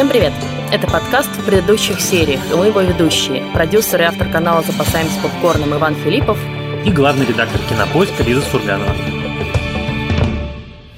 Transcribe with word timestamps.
Всем 0.00 0.08
привет! 0.08 0.32
Это 0.72 0.86
подкаст 0.86 1.28
в 1.28 1.44
предыдущих 1.44 2.00
сериях, 2.00 2.40
и 2.50 2.54
мы 2.54 2.68
его 2.68 2.80
ведущие. 2.80 3.42
Продюсер 3.52 4.00
и 4.00 4.04
автор 4.04 4.30
канала 4.30 4.62
«Запасаемся 4.62 5.20
попкорном» 5.20 5.74
Иван 5.74 5.94
Филиппов 5.94 6.38
и 6.86 6.90
главный 6.90 7.26
редактор 7.26 7.60
кинопоиска 7.68 8.22
Лиза 8.22 8.40
Сурганова. 8.40 8.94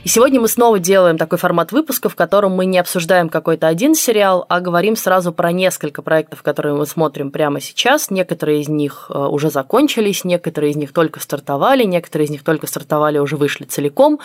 И 0.04 0.08
сегодня 0.08 0.40
мы 0.40 0.48
снова 0.48 0.80
делаем 0.80 1.16
такой 1.16 1.38
формат 1.38 1.70
выпуска, 1.70 2.08
в 2.08 2.16
котором 2.16 2.52
мы 2.52 2.66
не 2.66 2.80
обсуждаем 2.80 3.28
какой-то 3.28 3.68
один 3.68 3.94
сериал, 3.94 4.44
а 4.48 4.58
говорим 4.58 4.96
сразу 4.96 5.32
про 5.32 5.52
несколько 5.52 6.02
проектов, 6.02 6.42
которые 6.42 6.74
мы 6.74 6.86
смотрим 6.86 7.30
прямо 7.30 7.60
сейчас. 7.60 8.10
Некоторые 8.10 8.62
из 8.62 8.68
них 8.68 9.06
э, 9.10 9.16
уже 9.16 9.48
закончились, 9.48 10.24
некоторые 10.24 10.72
из 10.72 10.76
них 10.76 10.92
только 10.92 11.20
стартовали, 11.20 11.84
некоторые 11.84 12.26
из 12.26 12.30
них 12.30 12.42
только 12.42 12.66
стартовали, 12.66 13.18
уже 13.18 13.36
вышли 13.36 13.64
целиком. 13.64 14.18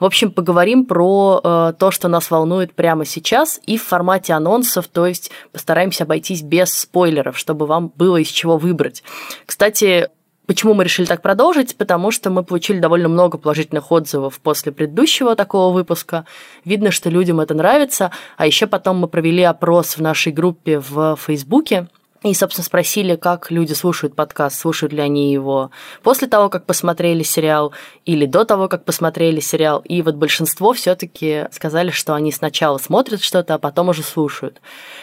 В 0.00 0.04
общем, 0.04 0.32
поговорим 0.32 0.84
про 0.84 1.40
э, 1.42 1.72
то, 1.78 1.90
что 1.90 2.08
нас 2.08 2.30
волнует 2.30 2.74
прямо 2.74 3.06
сейчас 3.06 3.58
и 3.64 3.78
в 3.78 3.84
формате 3.84 4.34
анонсов, 4.34 4.86
то 4.88 5.06
есть 5.06 5.30
постараемся 5.50 6.04
обойтись 6.04 6.42
без 6.42 6.74
спойлеров, 6.74 7.38
чтобы 7.38 7.64
вам 7.64 7.90
было 7.96 8.18
из 8.18 8.28
чего 8.28 8.58
выбрать. 8.58 9.02
Кстати, 9.46 10.10
Почему 10.46 10.74
мы 10.74 10.82
решили 10.82 11.06
так 11.06 11.22
продолжить? 11.22 11.76
Потому 11.76 12.10
что 12.10 12.28
мы 12.30 12.42
получили 12.42 12.80
довольно 12.80 13.08
много 13.08 13.38
положительных 13.38 13.92
отзывов 13.92 14.40
после 14.40 14.72
предыдущего 14.72 15.36
такого 15.36 15.72
выпуска. 15.72 16.26
Видно, 16.64 16.90
что 16.90 17.10
людям 17.10 17.40
это 17.40 17.54
нравится. 17.54 18.10
А 18.36 18.46
еще 18.46 18.66
потом 18.66 18.98
мы 18.98 19.08
провели 19.08 19.42
опрос 19.44 19.96
в 19.96 20.02
нашей 20.02 20.32
группе 20.32 20.80
в 20.80 21.16
Фейсбуке. 21.16 21.88
И, 22.22 22.34
собственно, 22.34 22.64
спросили, 22.64 23.16
как 23.16 23.50
люди 23.50 23.72
слушают 23.72 24.14
подкаст, 24.14 24.60
слушают 24.60 24.92
ли 24.92 25.00
они 25.00 25.32
его 25.32 25.72
после 26.04 26.28
того, 26.28 26.48
как 26.50 26.66
посмотрели 26.66 27.24
сериал, 27.24 27.72
или 28.04 28.26
до 28.26 28.44
того, 28.44 28.68
как 28.68 28.84
посмотрели 28.84 29.40
сериал. 29.40 29.80
И 29.80 30.02
вот 30.02 30.14
большинство 30.14 30.72
все-таки 30.72 31.46
сказали, 31.50 31.90
что 31.90 32.14
они 32.14 32.30
сначала 32.30 32.78
смотрят 32.78 33.22
что-то, 33.22 33.54
а 33.54 33.58
потом 33.58 33.88
уже 33.88 34.02
слушают. 34.02 34.60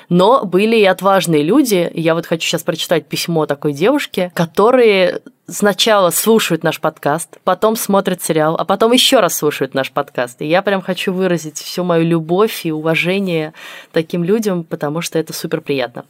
Но 0.07 0.45
были 0.45 0.77
и 0.77 0.85
отважные 0.85 1.43
люди. 1.43 1.91
Я 1.93 2.15
вот 2.15 2.25
хочу 2.25 2.47
сейчас 2.47 2.63
прочитать 2.63 3.05
письмо 3.07 3.45
такой 3.45 3.73
девушки, 3.73 4.31
которые 4.33 5.21
сначала 5.49 6.09
слушают 6.11 6.63
наш 6.63 6.79
подкаст, 6.79 7.39
потом 7.43 7.75
смотрят 7.75 8.23
сериал, 8.23 8.55
а 8.55 8.65
потом 8.65 8.91
еще 8.91 9.19
раз 9.19 9.35
слушают 9.35 9.73
наш 9.73 9.91
подкаст. 9.91 10.41
И 10.41 10.47
я 10.47 10.61
прям 10.61 10.81
хочу 10.81 11.13
выразить 11.13 11.57
всю 11.57 11.83
мою 11.83 12.05
любовь 12.05 12.65
и 12.65 12.71
уважение 12.71 13.53
таким 13.91 14.23
людям, 14.23 14.63
потому 14.63 15.01
что 15.01 15.19
это 15.19 15.33
супер 15.33 15.61
приятно. 15.61 16.05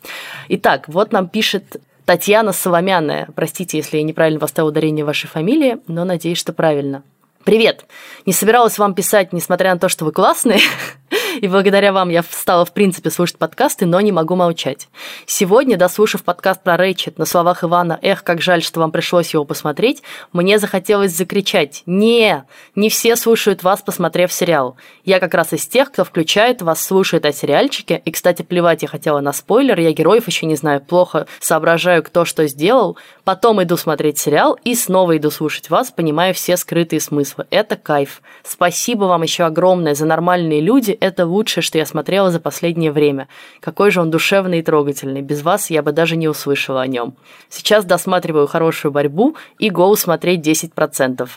Итак, 0.50 0.86
вот 0.88 1.12
нам 1.12 1.28
пишет 1.28 1.81
Татьяна 2.06 2.54
Соломяная. 2.54 3.30
Простите, 3.36 3.78
если 3.78 3.98
я 3.98 4.04
неправильно 4.04 4.40
поставила 4.40 4.70
ударение 4.70 5.06
вашей 5.06 5.28
фамилии, 5.28 5.78
но 5.88 6.06
надеюсь, 6.06 6.38
что 6.38 6.53
правильно. 6.53 7.03
Привет! 7.44 7.86
Не 8.26 8.34
собиралась 8.34 8.78
вам 8.78 8.94
писать, 8.94 9.31
несмотря 9.31 9.74
на 9.74 9.80
то, 9.80 9.90
что 9.90 10.06
вы 10.06 10.12
классные, 10.12 10.59
и 11.41 11.47
благодаря 11.47 11.94
вам 11.94 12.09
я 12.09 12.23
стала, 12.23 12.66
в 12.66 12.73
принципе, 12.73 13.09
слушать 13.09 13.38
подкасты, 13.38 13.85
но 13.85 14.02
не 14.02 14.11
могу 14.11 14.35
молчать. 14.35 14.88
Сегодня, 15.25 15.77
дослушав 15.77 16.23
подкаст 16.23 16.63
про 16.63 16.77
Рэйчет 16.77 17.17
на 17.17 17.25
словах 17.25 17.63
Ивана 17.63 17.99
«Эх, 18.02 18.23
как 18.23 18.41
жаль, 18.41 18.63
что 18.63 18.80
вам 18.80 18.91
пришлось 18.91 19.33
его 19.33 19.45
посмотреть», 19.45 20.03
мне 20.33 20.59
захотелось 20.59 21.16
закричать 21.16 21.83
«Не! 21.85 22.45
Не 22.75 22.89
все 22.89 23.16
слушают 23.16 23.63
вас, 23.63 23.81
посмотрев 23.81 24.31
сериал. 24.31 24.77
Я 25.03 25.19
как 25.19 25.33
раз 25.33 25.53
из 25.53 25.67
тех, 25.67 25.91
кто 25.91 26.03
включает 26.03 26.61
вас, 26.61 26.81
слушает 26.81 27.25
о 27.25 27.31
сериальчике, 27.31 28.02
и, 28.03 28.11
кстати, 28.11 28.41
плевать 28.41 28.81
я 28.81 28.88
хотела 28.88 29.19
на 29.19 29.33
спойлер, 29.33 29.80
я 29.80 29.91
героев 29.91 30.27
еще 30.27 30.45
не 30.45 30.55
знаю, 30.55 30.81
плохо 30.81 31.27
соображаю, 31.39 32.03
кто 32.03 32.25
что 32.25 32.47
сделал, 32.47 32.97
потом 33.23 33.61
иду 33.63 33.77
смотреть 33.77 34.17
сериал 34.17 34.57
и 34.63 34.75
снова 34.75 35.18
иду 35.18 35.31
слушать 35.31 35.69
вас, 35.69 35.91
понимая 35.91 36.34
все 36.34 36.57
скрытые 36.57 37.00
смыслы. 37.00 37.45
Это 37.50 37.75
кайф. 37.75 38.22
Спасибо 38.44 39.06
вам 39.06 39.23
еще 39.23 39.44
огромное 39.44 39.95
за 39.95 40.06
нормальные 40.06 40.62
люди, 40.62 40.91
это 40.91 41.19
лучшее, 41.25 41.62
что 41.63 41.78
я 41.78 41.85
смотрела 41.85 42.31
за 42.31 42.40
последнее 42.40 42.91
время. 42.91 43.28
Какой 43.59 43.91
же 43.91 44.02
он 44.02 44.12
душевный 44.12 44.59
и 44.59 44.62
трогательный. 44.63 45.22
Без 45.22 45.41
вас 45.41 45.69
я 45.69 45.81
бы 45.81 45.91
даже 45.91 46.16
не 46.16 46.28
услышала 46.28 46.81
о 46.81 46.88
нем. 46.88 47.16
Сейчас 47.50 47.85
досматриваю 47.85 48.47
хорошую 48.47 48.91
борьбу 48.91 49.35
и 49.57 49.69
гоу 49.69 49.96
смотреть 49.96 50.46
10%. 50.47 51.28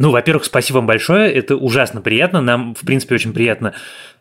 Ну, 0.00 0.10
во-первых, 0.10 0.46
спасибо 0.46 0.76
вам 0.76 0.86
большое. 0.86 1.30
Это 1.30 1.56
ужасно 1.56 2.00
приятно. 2.00 2.40
Нам, 2.40 2.74
в 2.74 2.80
принципе, 2.80 3.16
очень 3.16 3.34
приятно 3.34 3.74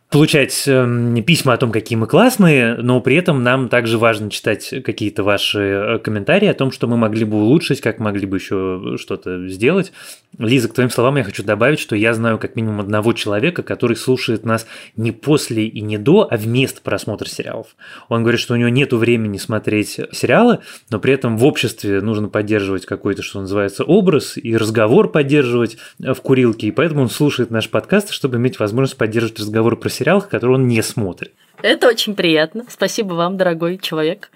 получать 0.09 0.63
э, 0.67 1.21
письма 1.25 1.53
о 1.53 1.57
том, 1.57 1.71
какие 1.71 1.95
мы 1.95 2.07
классные, 2.07 2.75
но 2.75 2.99
при 2.99 3.15
этом 3.15 3.43
нам 3.43 3.69
также 3.69 3.99
важно 3.99 4.31
читать 4.31 4.73
какие-то 4.83 5.23
ваши 5.23 5.59
э, 5.59 5.99
комментарии 5.99 6.47
о 6.47 6.55
том, 6.55 6.71
что 6.71 6.87
мы 6.87 6.97
могли 6.97 7.25
бы 7.25 7.37
улучшить, 7.37 7.79
как 7.79 7.99
могли 7.99 8.25
бы 8.25 8.37
еще 8.37 8.95
что-то 8.97 9.47
сделать. 9.47 9.91
Лиза, 10.37 10.67
к 10.69 10.73
твоим 10.73 10.89
словам 10.89 11.17
я 11.17 11.23
хочу 11.23 11.43
добавить, 11.43 11.79
что 11.79 11.95
я 11.95 12.13
знаю 12.13 12.39
как 12.39 12.55
минимум 12.55 12.79
одного 12.79 13.13
человека, 13.13 13.61
который 13.61 13.95
слушает 13.95 14.45
нас 14.45 14.65
не 14.95 15.11
после 15.11 15.67
и 15.67 15.81
не 15.81 15.99
до, 15.99 16.27
а 16.29 16.37
вместо 16.37 16.81
просмотра 16.81 17.27
сериалов. 17.27 17.75
Он 18.09 18.21
говорит, 18.21 18.39
что 18.39 18.55
у 18.55 18.57
него 18.57 18.69
нет 18.69 18.93
времени 18.93 19.37
смотреть 19.37 19.99
сериалы, 20.11 20.59
но 20.89 20.99
при 20.99 21.13
этом 21.13 21.37
в 21.37 21.45
обществе 21.45 22.01
нужно 22.01 22.29
поддерживать 22.29 22.87
какой-то, 22.87 23.21
что 23.21 23.41
называется, 23.41 23.83
образ 23.83 24.37
и 24.37 24.57
разговор 24.57 25.11
поддерживать 25.11 25.77
в 25.99 26.15
курилке, 26.15 26.67
и 26.67 26.71
поэтому 26.71 27.03
он 27.03 27.09
слушает 27.09 27.51
наш 27.51 27.69
подкаст, 27.69 28.11
чтобы 28.11 28.37
иметь 28.37 28.59
возможность 28.59 28.97
поддерживать 28.97 29.39
разговоры 29.39 29.75
про 29.75 29.89
сериалах, 29.99 30.29
которые 30.29 30.55
он 30.55 30.67
не 30.67 30.81
смотрит. 30.81 31.33
Это 31.61 31.87
очень 31.87 32.15
приятно. 32.15 32.65
Спасибо 32.69 33.13
вам, 33.13 33.37
дорогой 33.37 33.77
человек. 33.77 34.31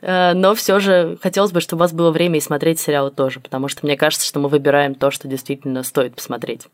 Э, 0.00 0.32
но 0.34 0.54
все 0.54 0.80
же 0.80 1.18
хотелось 1.22 1.52
бы, 1.52 1.60
чтобы 1.60 1.80
у 1.80 1.84
вас 1.84 1.92
было 1.92 2.10
время 2.10 2.38
и 2.38 2.40
смотреть 2.40 2.80
сериалы 2.80 3.10
тоже, 3.10 3.40
потому 3.40 3.68
что 3.68 3.84
мне 3.84 3.96
кажется, 3.96 4.26
что 4.26 4.40
мы 4.40 4.48
выбираем 4.48 4.94
то, 4.94 5.10
что 5.10 5.28
действительно 5.28 5.82
стоит 5.82 6.14
посмотреть. 6.14 6.66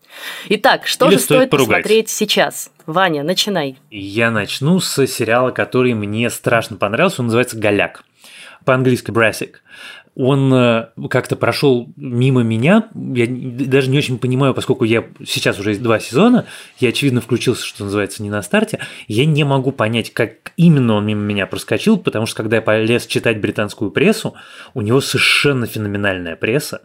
Итак, 0.48 0.86
что 0.86 1.06
Или 1.06 1.14
же 1.14 1.20
стоит, 1.20 1.48
стоит 1.48 1.50
посмотреть 1.50 2.10
сейчас? 2.10 2.70
Ваня, 2.86 3.22
начинай. 3.22 3.78
Я 3.90 4.30
начну 4.30 4.80
с 4.80 5.06
сериала, 5.06 5.50
который 5.50 5.94
мне 5.94 6.30
страшно 6.30 6.76
понравился. 6.76 7.22
Он 7.22 7.26
называется 7.26 7.58
«Голяк». 7.58 8.04
По-английски 8.64 9.10
«Brassic» 9.10 9.56
он 10.16 10.52
э, 10.54 10.88
как-то 11.10 11.34
прошел 11.34 11.92
мимо 11.96 12.42
меня. 12.42 12.88
Я 12.94 13.26
даже 13.28 13.90
не 13.90 13.98
очень 13.98 14.18
понимаю, 14.18 14.54
поскольку 14.54 14.84
я 14.84 15.04
сейчас 15.26 15.58
уже 15.58 15.70
есть 15.70 15.82
два 15.82 15.98
сезона, 15.98 16.46
я, 16.78 16.90
очевидно, 16.90 17.20
включился, 17.20 17.66
что 17.66 17.84
называется, 17.84 18.22
не 18.22 18.30
на 18.30 18.42
старте. 18.42 18.78
Я 19.08 19.26
не 19.26 19.42
могу 19.44 19.72
понять, 19.72 20.12
как 20.12 20.52
именно 20.56 20.94
он 20.94 21.06
мимо 21.06 21.22
меня 21.22 21.46
проскочил, 21.46 21.98
потому 21.98 22.26
что 22.26 22.36
когда 22.36 22.56
я 22.56 22.62
полез 22.62 23.06
читать 23.06 23.40
британскую 23.40 23.90
прессу, 23.90 24.34
у 24.72 24.82
него 24.82 25.00
совершенно 25.00 25.66
феноменальная 25.66 26.36
пресса. 26.36 26.82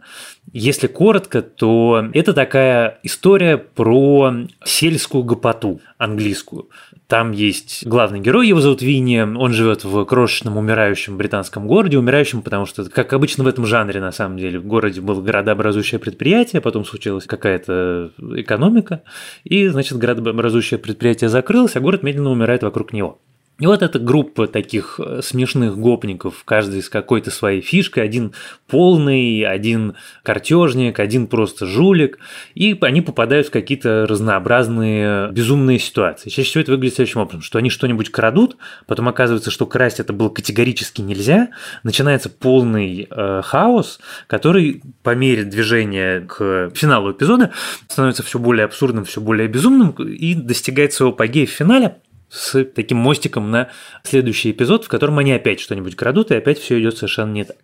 Если 0.52 0.88
коротко, 0.88 1.42
то 1.42 2.08
это 2.12 2.32
такая 2.32 2.98
история 3.04 3.56
про 3.56 4.32
сельскую 4.64 5.22
гопоту 5.22 5.80
английскую. 5.96 6.68
Там 7.06 7.30
есть 7.30 7.86
главный 7.86 8.20
герой, 8.20 8.48
его 8.48 8.60
зовут 8.60 8.82
Винни, 8.82 9.20
он 9.20 9.52
живет 9.52 9.84
в 9.84 10.04
крошечном 10.04 10.56
умирающем 10.56 11.16
британском 11.16 11.68
городе, 11.68 11.98
умирающем, 11.98 12.42
потому 12.42 12.66
что, 12.66 12.88
как 12.90 13.12
обычно 13.12 13.44
в 13.44 13.46
этом 13.46 13.64
жанре, 13.64 14.00
на 14.00 14.10
самом 14.12 14.38
деле, 14.38 14.58
в 14.58 14.66
городе 14.66 15.00
было 15.00 15.20
городообразующее 15.20 16.00
предприятие, 16.00 16.60
потом 16.60 16.84
случилась 16.84 17.26
какая-то 17.26 18.10
экономика, 18.36 19.02
и, 19.44 19.68
значит, 19.68 19.98
городообразующее 19.98 20.78
предприятие 20.78 21.30
закрылось, 21.30 21.76
а 21.76 21.80
город 21.80 22.02
медленно 22.02 22.30
умирает 22.30 22.62
вокруг 22.62 22.92
него. 22.92 23.20
И 23.60 23.66
вот 23.66 23.82
эта 23.82 23.98
группа 23.98 24.46
таких 24.46 24.98
э, 24.98 25.20
смешных 25.22 25.76
гопников, 25.76 26.42
каждый 26.44 26.82
с 26.82 26.88
какой-то 26.88 27.30
своей 27.30 27.60
фишкой, 27.60 28.04
один 28.04 28.32
полный, 28.66 29.42
один 29.42 29.94
картежник, 30.22 30.98
один 30.98 31.26
просто 31.26 31.66
жулик, 31.66 32.18
и 32.54 32.76
они 32.80 33.02
попадают 33.02 33.48
в 33.48 33.50
какие-то 33.50 34.06
разнообразные 34.08 35.30
безумные 35.30 35.78
ситуации. 35.78 36.30
Чаще 36.30 36.48
всего 36.48 36.62
это 36.62 36.72
выглядит 36.72 36.94
следующим 36.96 37.20
образом, 37.20 37.42
что 37.42 37.58
они 37.58 37.68
что-нибудь 37.68 38.10
крадут, 38.10 38.56
потом 38.86 39.08
оказывается, 39.08 39.50
что 39.50 39.66
красть 39.66 40.00
это 40.00 40.14
было 40.14 40.30
категорически 40.30 41.02
нельзя, 41.02 41.50
начинается 41.82 42.30
полный 42.30 43.06
э, 43.10 43.42
хаос, 43.44 44.00
который 44.26 44.82
по 45.02 45.14
мере 45.14 45.44
движения 45.44 46.22
к 46.22 46.70
финалу 46.74 47.12
эпизода 47.12 47.50
становится 47.88 48.22
все 48.22 48.38
более 48.38 48.64
абсурдным, 48.64 49.04
все 49.04 49.20
более 49.20 49.48
безумным 49.48 49.90
и 49.90 50.34
достигает 50.34 50.94
своего 50.94 51.12
апогея 51.12 51.46
в 51.46 51.50
финале– 51.50 51.96
с 52.30 52.64
таким 52.64 52.98
мостиком 52.98 53.50
на 53.50 53.68
следующий 54.04 54.52
эпизод, 54.52 54.84
в 54.84 54.88
котором 54.88 55.18
они 55.18 55.32
опять 55.32 55.60
что-нибудь 55.60 55.96
крадут, 55.96 56.30
и 56.30 56.36
опять 56.36 56.58
все 56.58 56.80
идет 56.80 56.96
совершенно 56.96 57.32
не 57.32 57.44
так. 57.44 57.56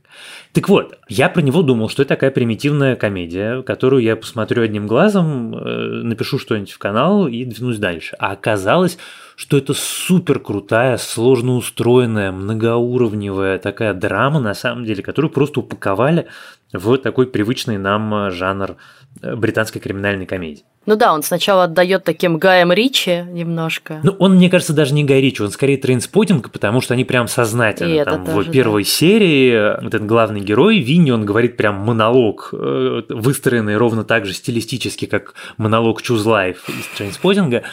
Так 0.53 0.69
вот, 0.69 0.99
я 1.09 1.29
про 1.29 1.41
него 1.41 1.63
думал, 1.63 1.89
что 1.89 2.03
это 2.03 2.11
такая 2.11 2.31
примитивная 2.31 2.97
комедия, 2.97 3.63
которую 3.63 4.03
я 4.03 4.17
посмотрю 4.17 4.63
одним 4.63 4.87
глазом, 4.87 5.55
э, 5.55 6.03
напишу 6.03 6.39
что-нибудь 6.39 6.73
в 6.73 6.79
канал 6.79 7.29
и 7.29 7.45
двинусь 7.45 7.79
дальше. 7.79 8.17
А 8.19 8.33
оказалось, 8.33 8.99
что 9.37 9.57
это 9.57 9.73
супер 9.75 10.41
крутая, 10.41 10.97
сложно 10.97 11.57
устроенная, 11.57 12.33
многоуровневая 12.33 13.59
такая 13.59 13.95
драма, 13.95 14.41
на 14.41 14.55
самом 14.55 14.85
деле, 14.85 15.03
которую 15.03 15.31
просто 15.31 15.61
упаковали 15.61 16.27
в 16.73 16.97
такой 16.99 17.27
привычный 17.29 17.79
нам 17.79 18.31
жанр 18.33 18.77
э, 19.23 19.37
британской 19.37 19.81
криминальной 19.81 20.27
комедии. 20.27 20.65
Ну 20.87 20.95
да, 20.95 21.13
он 21.13 21.23
сначала 21.25 21.65
отдает 21.65 22.05
таким 22.05 22.39
Гаем 22.39 22.73
Ричи 22.73 23.25
немножко. 23.29 24.01
Ну, 24.05 24.15
он, 24.21 24.37
мне 24.37 24.49
кажется, 24.49 24.73
даже 24.73 24.95
не 24.95 25.03
Гай 25.03 25.21
Ричи, 25.21 25.43
он 25.43 25.51
скорее 25.51 25.77
Trainspotting, 25.77 26.51
потому 26.53 26.81
что 26.81 26.95
они 26.95 27.05
прям 27.05 27.27
сознательно. 27.27 28.01
И 28.01 28.05
там, 28.05 28.25
в 28.25 28.51
первой 28.51 28.85
да. 28.85 28.89
серии 28.89 29.83
вот 29.83 29.95
этот 29.95 30.07
главный 30.07 30.41
герой, 30.41 30.79
Винни, 30.79 31.11
он 31.11 31.27
говорит 31.27 31.57
прям 31.57 31.77
монолог, 31.77 32.51
э, 32.53 33.03
выстроенный 33.09 33.77
ровно 33.77 34.05
так 34.05 34.27
же 34.27 34.33
стилистически, 34.33 35.07
как 35.07 35.35
монолог 35.57 36.01
Choose 36.03 36.25
Life 36.25 36.59
из 36.69 36.87
Trainspotting 36.97 37.56
а, 37.56 37.65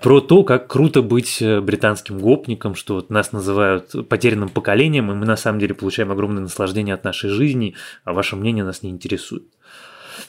про 0.00 0.20
то, 0.20 0.44
как 0.44 0.68
круто 0.68 1.02
быть 1.02 1.42
э, 1.42 1.60
британским 1.60 2.20
гопником, 2.20 2.76
что 2.76 2.94
вот 2.94 3.10
нас 3.10 3.32
называют 3.32 4.08
потерянным 4.08 4.48
поколением, 4.48 5.10
и 5.10 5.14
мы 5.14 5.26
на 5.26 5.36
самом 5.36 5.58
деле 5.58 5.74
получаем 5.74 6.12
огромное 6.12 6.42
наслаждение 6.42 6.94
от 6.94 7.02
нашей 7.02 7.30
жизни, 7.30 7.74
а 8.04 8.12
ваше 8.12 8.36
мнение 8.36 8.62
нас 8.62 8.84
не 8.84 8.90
интересует. 8.90 9.42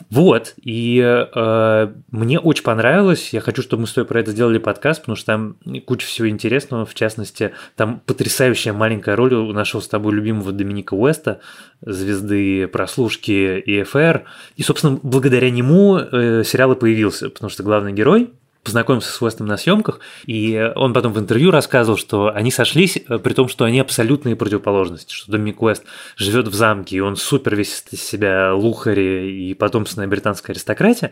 Вот, 0.10 0.56
и 0.62 1.00
э, 1.02 1.94
мне 2.12 2.40
очень 2.40 2.64
понравилось. 2.64 3.30
Я 3.32 3.42
хочу, 3.42 3.62
чтобы 3.62 3.82
мы 3.82 3.88
с 3.88 3.94
тобой 3.94 4.08
про 4.08 4.20
это 4.20 4.32
сделали 4.32 4.58
подкаст, 4.58 5.02
потому 5.02 5.16
что 5.16 5.26
там 5.28 5.56
куча 5.86 6.06
всего 6.06 6.30
интересного. 6.30 6.86
В 6.86 6.94
частности, 6.94 7.52
там 7.76 8.02
потрясающая 8.06 8.74
маленькая 8.74 9.16
роль 9.16 9.34
у 9.34 9.54
нашего 9.54 9.82
с 9.82 9.88
тобой 9.88 10.14
любимого 10.14 10.52
Доминика 10.52 10.94
Уэста, 10.94 11.40
звезды 11.82 12.68
прослушки 12.68 13.60
и 13.60 13.84
ФР. 13.84 14.24
И, 14.56 14.64
собственно, 14.64 15.00
благодаря 15.02 15.50
нему 15.50 15.98
э, 15.98 16.44
сериал 16.46 16.74
и 16.74 16.80
появился, 16.80 17.30
потому 17.30 17.50
что 17.50 17.64
главный 17.64 17.94
герой 17.94 18.32
познакомился 18.64 19.12
с 19.12 19.22
Уэстом 19.22 19.48
на 19.48 19.58
съемках, 19.58 20.00
и 20.26 20.72
он 20.76 20.94
потом 20.94 21.14
в 21.14 21.20
интервью 21.20 21.52
рассказывал, 21.52 21.98
что 21.98 22.32
они 22.34 22.52
сошлись, 22.52 22.98
э, 22.98 23.18
при 23.18 23.34
том, 23.34 23.48
что 23.48 23.66
они 23.66 23.80
абсолютные 23.80 24.36
противоположности, 24.36 25.14
что 25.14 25.32
Доминик 25.32 25.62
Уэст 25.62 25.84
живет 26.16 26.48
в 26.48 26.54
замке, 26.54 26.98
и 26.98 27.00
он 27.00 27.16
супер 27.16 27.56
весь 27.56 27.84
из 27.92 28.04
себя 28.04 28.54
лухари 28.54 29.50
и 29.50 29.54
потомственная 29.54 30.08
британская 30.08 30.54
аристократия, 30.54 31.12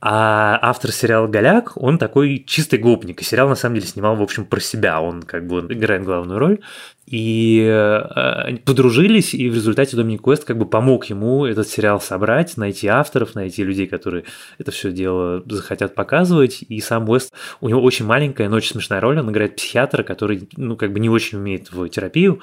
а 0.00 0.58
автор 0.62 0.92
сериала 0.92 1.26
«Голяк», 1.26 1.72
он 1.76 1.98
такой 1.98 2.42
чистый 2.46 2.78
гопник, 2.78 3.20
и 3.20 3.24
сериал 3.24 3.48
на 3.48 3.54
самом 3.54 3.76
деле 3.76 3.86
снимал, 3.86 4.16
в 4.16 4.22
общем, 4.22 4.46
про 4.46 4.60
себя, 4.60 5.00
он 5.00 5.22
как 5.22 5.46
бы 5.46 5.58
он 5.58 5.72
играет 5.72 6.04
главную 6.04 6.38
роль, 6.38 6.60
и 7.10 7.66
э, 7.66 8.56
подружились, 8.66 9.32
и 9.32 9.48
в 9.48 9.54
результате 9.54 9.96
Доминик 9.96 10.26
Уэст 10.26 10.44
как 10.44 10.58
бы 10.58 10.66
помог 10.66 11.06
ему 11.06 11.46
этот 11.46 11.66
сериал 11.66 12.00
собрать, 12.02 12.58
найти 12.58 12.86
авторов, 12.86 13.34
найти 13.34 13.64
людей, 13.64 13.86
которые 13.86 14.24
это 14.58 14.72
все 14.72 14.92
дело 14.92 15.42
захотят 15.46 15.94
показывать. 15.94 16.62
И 16.68 16.80
сам 16.80 17.08
Уэст, 17.08 17.32
у 17.62 17.68
него 17.70 17.82
очень 17.82 18.04
маленькая, 18.04 18.50
но 18.50 18.56
очень 18.56 18.72
смешная 18.72 19.00
роль. 19.00 19.18
Он 19.18 19.30
играет 19.30 19.56
психиатра, 19.56 20.02
который, 20.02 20.48
ну, 20.56 20.76
как 20.76 20.92
бы 20.92 21.00
не 21.00 21.08
очень 21.08 21.38
умеет 21.38 21.72
в 21.72 21.88
терапию, 21.88 22.40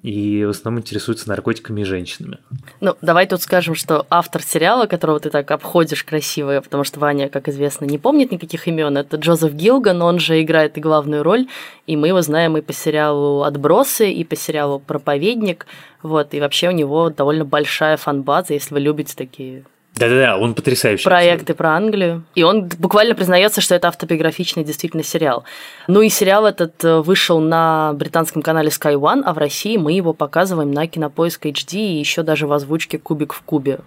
и 0.00 0.44
в 0.44 0.50
основном 0.50 0.80
интересуется 0.80 1.28
наркотиками 1.28 1.82
и 1.82 1.84
женщинами. 1.84 2.38
Ну, 2.80 2.96
давай 3.02 3.26
тут 3.26 3.42
скажем, 3.42 3.74
что 3.74 4.06
автор 4.10 4.42
сериала, 4.42 4.86
которого 4.86 5.20
ты 5.20 5.30
так 5.30 5.50
обходишь 5.50 6.02
красиво, 6.02 6.60
потому 6.60 6.84
что 6.84 6.98
Ваня, 6.98 7.28
как 7.28 7.48
известно, 7.48 7.84
не 7.84 7.98
помнит 7.98 8.32
никаких 8.32 8.66
имен, 8.66 8.96
это 8.96 9.16
Джозеф 9.16 9.52
Гилган, 9.52 10.02
он 10.02 10.18
же 10.18 10.40
играет 10.42 10.78
и 10.78 10.80
главную 10.80 11.22
роль, 11.22 11.46
и 11.86 11.96
мы 11.96 12.08
его 12.08 12.22
знаем 12.22 12.56
и 12.56 12.62
по 12.62 12.72
сериалу 12.72 13.42
«Отбросы», 13.42 14.10
и 14.10 14.24
по 14.24 14.34
сериалу 14.34 14.80
«Проповедник», 14.80 15.66
вот, 16.02 16.34
и 16.34 16.40
вообще 16.40 16.68
у 16.68 16.72
него 16.72 17.10
довольно 17.10 17.44
большая 17.44 17.96
фан-база, 17.96 18.54
если 18.54 18.74
вы 18.74 18.80
любите 18.80 19.14
такие 19.16 19.64
да-да-да, 20.08 20.36
он 20.36 20.54
потрясающий. 20.54 21.04
Проекты 21.04 21.54
про 21.54 21.76
Англию. 21.76 22.24
И 22.34 22.42
он 22.42 22.68
буквально 22.78 23.14
признается, 23.14 23.60
что 23.60 23.74
это 23.74 23.88
автобиографичный 23.88 24.64
действительно 24.64 25.04
сериал. 25.04 25.44
Ну 25.86 26.02
и 26.02 26.08
сериал 26.08 26.44
этот 26.46 26.82
э, 26.84 27.00
вышел 27.00 27.40
на 27.40 27.92
британском 27.92 28.42
канале 28.42 28.68
Sky 28.68 28.94
One, 28.94 29.22
а 29.24 29.32
в 29.32 29.38
России 29.38 29.76
мы 29.76 29.92
его 29.92 30.12
показываем 30.12 30.72
на 30.72 30.86
Кинопоиск 30.88 31.46
HD 31.46 31.76
и 31.76 31.98
еще 31.98 32.22
даже 32.22 32.46
в 32.46 32.52
озвучке 32.52 32.98
«Кубик 32.98 33.32
в 33.32 33.42
кубе». 33.42 33.80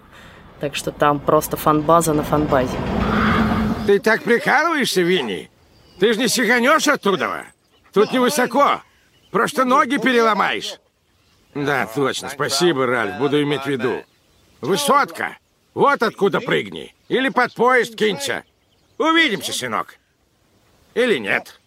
Так 0.60 0.74
что 0.74 0.90
там 0.90 1.20
просто 1.20 1.58
фанбаза 1.58 2.14
на 2.14 2.22
фанбазе. 2.22 2.76
Ты 3.86 3.98
так 3.98 4.22
прикалываешься, 4.22 5.02
Винни? 5.02 5.50
Ты 6.00 6.14
же 6.14 6.18
не 6.18 6.28
сиганешь 6.28 6.88
оттуда? 6.88 7.44
Тут 7.92 8.12
невысоко. 8.12 8.82
Просто 9.30 9.64
ноги 9.64 9.98
переломаешь. 9.98 10.76
Да, 11.54 11.86
точно. 11.94 12.30
Спасибо, 12.30 12.86
Ральф. 12.86 13.18
Буду 13.18 13.42
иметь 13.42 13.62
в 13.62 13.66
виду. 13.66 14.02
Высотка. 14.62 15.36
Вот 15.76 16.02
откуда 16.02 16.40
прыгни. 16.40 16.94
Или 17.10 17.28
под 17.28 17.52
поезд 17.52 17.96
кинься. 17.96 18.44
Увидимся, 18.96 19.52
сынок. 19.52 19.98
Или 20.94 21.18
нет. 21.18 21.60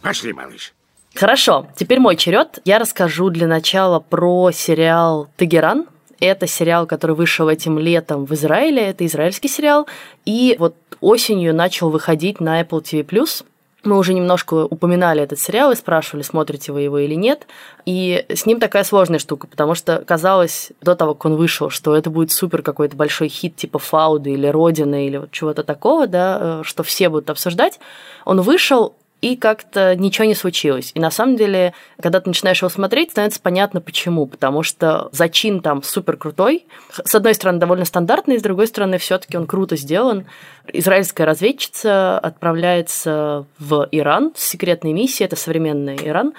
Пошли, 0.00 0.32
малыш. 0.32 0.72
Хорошо, 1.14 1.66
теперь 1.76 2.00
мой 2.00 2.16
черед. 2.16 2.60
Я 2.64 2.78
расскажу 2.78 3.28
для 3.28 3.46
начала 3.46 4.00
про 4.00 4.50
сериал 4.52 5.28
«Тагеран». 5.36 5.86
Это 6.18 6.46
сериал, 6.46 6.86
который 6.86 7.14
вышел 7.14 7.50
этим 7.50 7.78
летом 7.78 8.24
в 8.24 8.32
Израиле. 8.32 8.86
Это 8.86 9.04
израильский 9.04 9.48
сериал. 9.48 9.86
И 10.24 10.56
вот 10.58 10.74
осенью 11.02 11.54
начал 11.54 11.90
выходить 11.90 12.40
на 12.40 12.62
Apple 12.62 12.82
TV+. 12.82 13.44
Мы 13.82 13.96
уже 13.96 14.12
немножко 14.12 14.64
упоминали 14.64 15.22
этот 15.22 15.40
сериал 15.40 15.72
и 15.72 15.76
спрашивали, 15.76 16.22
смотрите 16.22 16.72
вы 16.72 16.82
его 16.82 16.98
или 16.98 17.14
нет. 17.14 17.46
И 17.86 18.26
с 18.28 18.44
ним 18.44 18.60
такая 18.60 18.84
сложная 18.84 19.18
штука, 19.18 19.46
потому 19.46 19.74
что 19.74 20.04
казалось 20.06 20.70
до 20.82 20.94
того, 20.94 21.14
как 21.14 21.24
он 21.24 21.36
вышел, 21.36 21.70
что 21.70 21.96
это 21.96 22.10
будет 22.10 22.30
супер 22.30 22.62
какой-то 22.62 22.96
большой 22.96 23.28
хит 23.28 23.56
типа 23.56 23.78
Фауды 23.78 24.32
или 24.32 24.46
Родины 24.46 25.06
или 25.06 25.16
вот 25.16 25.30
чего-то 25.30 25.64
такого, 25.64 26.06
да, 26.06 26.38
э, 26.40 26.62
что 26.64 26.82
все 26.82 27.08
будут 27.08 27.30
обсуждать. 27.30 27.80
Он 28.26 28.42
вышел, 28.42 28.94
и 29.20 29.36
как-то 29.36 29.94
ничего 29.96 30.24
не 30.24 30.34
случилось. 30.34 30.92
И 30.94 31.00
на 31.00 31.10
самом 31.10 31.36
деле, 31.36 31.74
когда 32.00 32.20
ты 32.20 32.30
начинаешь 32.30 32.60
его 32.62 32.68
смотреть, 32.68 33.10
становится 33.10 33.40
понятно 33.40 33.80
почему. 33.80 34.26
Потому 34.26 34.62
что 34.62 35.08
зачин 35.12 35.60
там 35.60 35.82
супер 35.82 36.16
крутой. 36.16 36.66
С 37.04 37.14
одной 37.14 37.34
стороны, 37.34 37.58
довольно 37.58 37.84
стандартный, 37.84 38.38
с 38.38 38.42
другой 38.42 38.66
стороны, 38.66 38.98
все-таки 38.98 39.36
он 39.36 39.46
круто 39.46 39.76
сделан. 39.76 40.26
Израильская 40.72 41.24
разведчица 41.24 42.18
отправляется 42.18 43.46
в 43.58 43.88
Иран 43.90 44.32
с 44.36 44.42
секретной 44.42 44.92
миссией, 44.92 45.26
это 45.26 45.36
современный 45.36 45.96
Иран, 45.96 46.32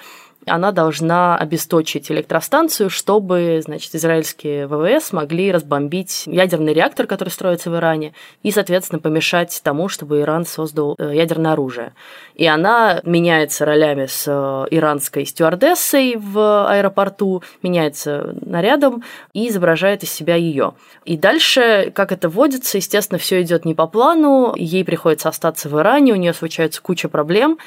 она 0.46 0.72
должна 0.72 1.38
обесточить 1.38 2.12
электростанцию, 2.12 2.90
чтобы, 2.90 3.62
значит, 3.64 3.94
израильские 3.96 4.68
ВВС 4.68 5.12
могли 5.12 5.52
разбомбить 5.52 6.24
ядерный 6.26 6.74
реактор, 6.74 7.06
который 7.06 7.30
строится 7.30 7.70
в 7.70 7.76
Иране, 7.76 8.14
и, 8.42 8.52
соответственно, 8.52 9.00
помешать 9.00 9.62
тому, 9.64 9.88
чтобы 9.88 10.22
Иран 10.22 10.46
создал 10.46 10.96
э, 10.98 11.12
ядерное 11.16 11.54
оружие. 11.54 11.94
И 12.36 12.48
она 12.48 13.02
меняется 13.04 13.66
ролями 13.66 14.08
с 14.08 14.26
э, 14.28 14.76
иранской 14.76 15.26
стюардессой 15.26 16.16
в 16.18 16.68
аэропорту, 16.68 17.44
меняется 17.62 18.36
нарядом 18.42 19.04
и 19.34 19.48
изображает 19.48 20.04
из 20.04 20.12
себя 20.12 20.36
ее. 20.36 20.74
И 21.06 21.18
дальше, 21.18 21.92
как 21.94 22.12
это 22.12 22.30
водится, 22.30 22.78
естественно, 22.78 23.20
все 23.20 23.42
идет 23.42 23.66
не 23.66 23.76
по 23.76 23.86
плану, 23.86 24.56
ей 24.56 24.84
приходится 24.84 25.30
остаться 25.30 25.70
в 25.70 25.80
Иране, 25.80 26.14
у 26.14 26.18
нее 26.18 26.34
случается 26.34 26.82
куча 26.82 27.10
проблем, 27.10 27.60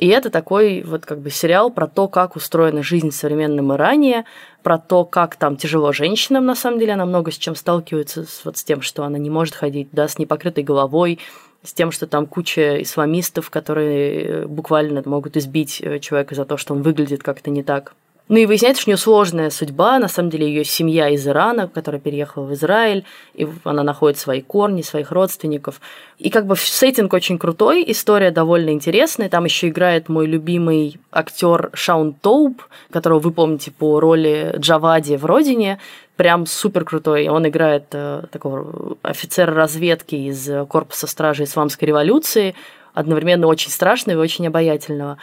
и 0.00 0.08
это 0.08 0.30
такой 0.30 0.82
вот 0.82 1.04
как 1.04 1.20
бы 1.20 1.30
сериал 1.30 1.70
про 1.70 1.86
то, 1.86 2.08
как 2.08 2.34
устроена 2.34 2.82
жизнь 2.82 3.10
в 3.10 3.14
современном 3.14 3.74
Иране, 3.74 4.24
про 4.62 4.78
то, 4.78 5.04
как 5.04 5.36
там 5.36 5.56
тяжело 5.56 5.92
женщинам, 5.92 6.46
на 6.46 6.54
самом 6.54 6.78
деле, 6.78 6.94
она 6.94 7.04
много 7.04 7.30
с 7.30 7.36
чем 7.36 7.54
сталкивается, 7.54 8.24
с, 8.24 8.44
вот 8.44 8.56
с 8.56 8.64
тем, 8.64 8.80
что 8.80 9.04
она 9.04 9.18
не 9.18 9.28
может 9.28 9.54
ходить, 9.54 9.88
да, 9.92 10.08
с 10.08 10.18
непокрытой 10.18 10.64
головой, 10.64 11.18
с 11.62 11.74
тем, 11.74 11.92
что 11.92 12.06
там 12.06 12.26
куча 12.26 12.82
исламистов, 12.82 13.50
которые 13.50 14.22
э, 14.22 14.46
буквально 14.46 15.02
могут 15.04 15.36
избить 15.36 15.80
э, 15.82 15.98
человека 15.98 16.34
за 16.34 16.46
то, 16.46 16.56
что 16.56 16.72
он 16.72 16.80
выглядит 16.80 17.22
как-то 17.22 17.50
не 17.50 17.62
так. 17.62 17.94
Ну 18.30 18.36
и 18.36 18.46
выясняется, 18.46 18.82
что 18.82 18.90
у 18.90 18.92
нее 18.92 18.96
сложная 18.96 19.50
судьба. 19.50 19.98
На 19.98 20.06
самом 20.06 20.30
деле 20.30 20.46
ее 20.46 20.64
семья 20.64 21.08
из 21.08 21.26
Ирана, 21.26 21.66
которая 21.66 22.00
переехала 22.00 22.44
в 22.44 22.54
Израиль, 22.54 23.04
и 23.34 23.44
она 23.64 23.82
находит 23.82 24.20
свои 24.20 24.40
корни, 24.40 24.82
своих 24.82 25.10
родственников. 25.10 25.80
И 26.18 26.30
как 26.30 26.46
бы 26.46 26.54
сеттинг 26.54 27.12
очень 27.12 27.40
крутой, 27.40 27.84
история 27.88 28.30
довольно 28.30 28.70
интересная. 28.70 29.28
Там 29.28 29.46
еще 29.46 29.66
играет 29.66 30.08
мой 30.08 30.28
любимый 30.28 31.00
актер 31.10 31.70
Шаун 31.74 32.12
Тоуп, 32.12 32.62
которого 32.92 33.18
вы 33.18 33.32
помните 33.32 33.72
по 33.72 33.98
роли 33.98 34.54
Джавади 34.56 35.16
в 35.16 35.24
«Родине», 35.24 35.80
прям 36.14 36.46
супер 36.46 36.84
крутой. 36.84 37.26
Он 37.26 37.48
играет 37.48 37.86
э, 37.94 38.22
такого 38.30 38.96
офицера 39.02 39.52
разведки 39.52 40.14
из 40.14 40.48
корпуса 40.68 41.08
стражи 41.08 41.42
Исламской 41.42 41.88
революции, 41.88 42.54
одновременно 42.94 43.48
очень 43.48 43.72
страшного 43.72 44.18
и 44.18 44.22
очень 44.22 44.46
обаятельного. 44.46 45.18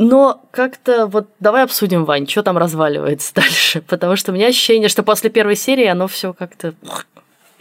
Но 0.00 0.40
как-то 0.50 1.06
вот 1.06 1.28
давай 1.40 1.62
обсудим, 1.62 2.06
Вань, 2.06 2.26
что 2.26 2.42
там 2.42 2.56
разваливается 2.56 3.34
дальше, 3.34 3.82
потому 3.82 4.16
что 4.16 4.32
у 4.32 4.34
меня 4.34 4.46
ощущение, 4.46 4.88
что 4.88 5.02
после 5.02 5.28
первой 5.28 5.56
серии 5.56 5.84
оно 5.84 6.08
все 6.08 6.32
как-то 6.32 6.72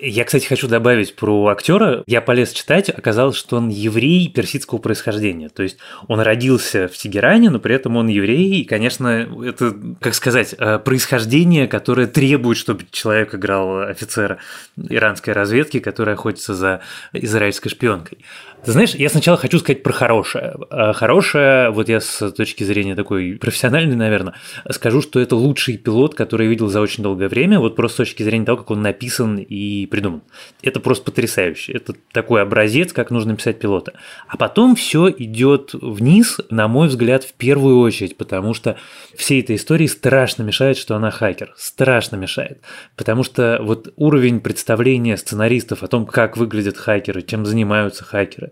я, 0.02 0.24
кстати, 0.24 0.48
хочу 0.48 0.70
добавить 0.70 1.16
про 1.18 1.48
актера. 1.48 2.04
Я 2.08 2.22
полез 2.22 2.54
читать, 2.54 2.90
оказалось, 2.90 3.36
что 3.36 3.58
он 3.58 3.68
еврей 3.68 4.30
персидского 4.30 4.78
происхождения. 4.78 5.50
То 5.50 5.62
есть 5.62 5.78
он 6.08 6.22
родился 6.22 6.88
в 6.88 6.94
Тегеране, 6.94 7.50
но 7.50 7.60
при 7.60 7.76
этом 7.76 7.98
он 7.98 8.08
еврей. 8.08 8.62
И, 8.62 8.64
конечно, 8.64 9.28
это, 9.44 9.76
как 10.00 10.14
сказать, 10.14 10.56
э, 10.58 10.80
происхождение, 10.80 11.68
которое 11.68 12.08
требует, 12.08 12.58
чтобы 12.58 12.86
человек 12.92 13.36
играл 13.36 13.90
офицера 13.90 14.38
иранской 14.78 15.34
разведки, 15.34 15.80
который 15.80 16.14
охотится 16.14 16.54
за 16.54 16.80
израильской 17.12 17.70
шпионкой. 17.70 18.20
Ты 18.66 18.74
знаешь, 18.74 18.94
я 18.94 19.10
сначала 19.10 19.38
хочу 19.38 19.58
сказать 19.60 19.84
про 19.84 19.94
хорошее. 19.94 20.56
А 20.70 20.92
хорошее, 20.92 21.70
вот 21.70 21.88
я 21.88 22.02
с 22.02 22.32
точки 22.32 22.66
зрения 22.66 22.94
такой 22.94 23.38
профессиональной, 23.40 23.96
наверное, 23.96 24.34
скажу, 24.70 25.02
что 25.02 25.22
это 25.22 25.38
лучший 25.38 25.78
пилот, 25.78 26.14
который 26.14 26.44
я 26.44 26.50
видел 26.50 26.68
за 26.68 26.82
очень 26.82 27.02
долгое 27.02 27.30
время, 27.30 27.60
вот 27.60 27.78
просто 27.78 28.04
с 28.04 28.08
точки 28.10 28.24
зрения 28.24 28.46
того, 28.46 28.58
как 28.58 28.72
он 28.72 28.82
написан 28.82 29.38
и 29.38 29.86
придуман. 29.86 30.24
Это 30.62 30.82
просто 30.82 31.06
потрясающе. 31.06 31.72
Это 31.72 31.94
такой 32.12 32.42
образец, 32.42 32.92
как 32.92 33.12
нужно 33.12 33.36
писать 33.38 33.60
пилота. 33.60 33.94
А 34.28 34.36
потом 34.36 34.76
все 34.76 35.10
идет 35.10 35.74
вниз, 35.74 36.40
на 36.50 36.68
мой 36.68 36.90
взгляд, 36.90 37.24
в 37.24 37.34
первую 37.34 37.80
очередь, 37.80 38.18
потому 38.18 38.54
что 38.54 38.76
всей 39.16 39.42
этой 39.42 39.56
истории 39.56 39.88
страшно 39.88 40.44
мешает, 40.44 40.78
что 40.78 40.96
она 40.96 41.12
хакер. 41.12 41.54
Страшно 41.58 42.18
мешает. 42.18 42.62
Потому 42.98 43.24
что 43.24 43.60
вот 43.62 43.94
уровень 43.96 44.42
представления 44.42 45.16
сценаристов 45.16 45.82
о 45.82 45.88
том, 45.88 46.06
как 46.06 46.36
выглядят 46.36 46.76
хакеры, 46.76 47.22
чем 47.22 47.46
занимаются 47.46 48.04
хакеры, 48.04 48.49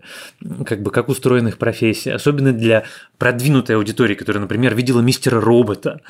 как 0.66 0.82
бы 0.82 0.90
как 0.90 1.08
устроена 1.08 1.48
их 1.48 1.58
профессия, 1.58 2.14
особенно 2.14 2.52
для 2.52 2.84
продвинутой 3.18 3.76
аудитории, 3.76 4.14
которая, 4.14 4.42
например, 4.42 4.74
видела 4.74 5.00
мистера 5.00 5.40
робота, 5.40 6.00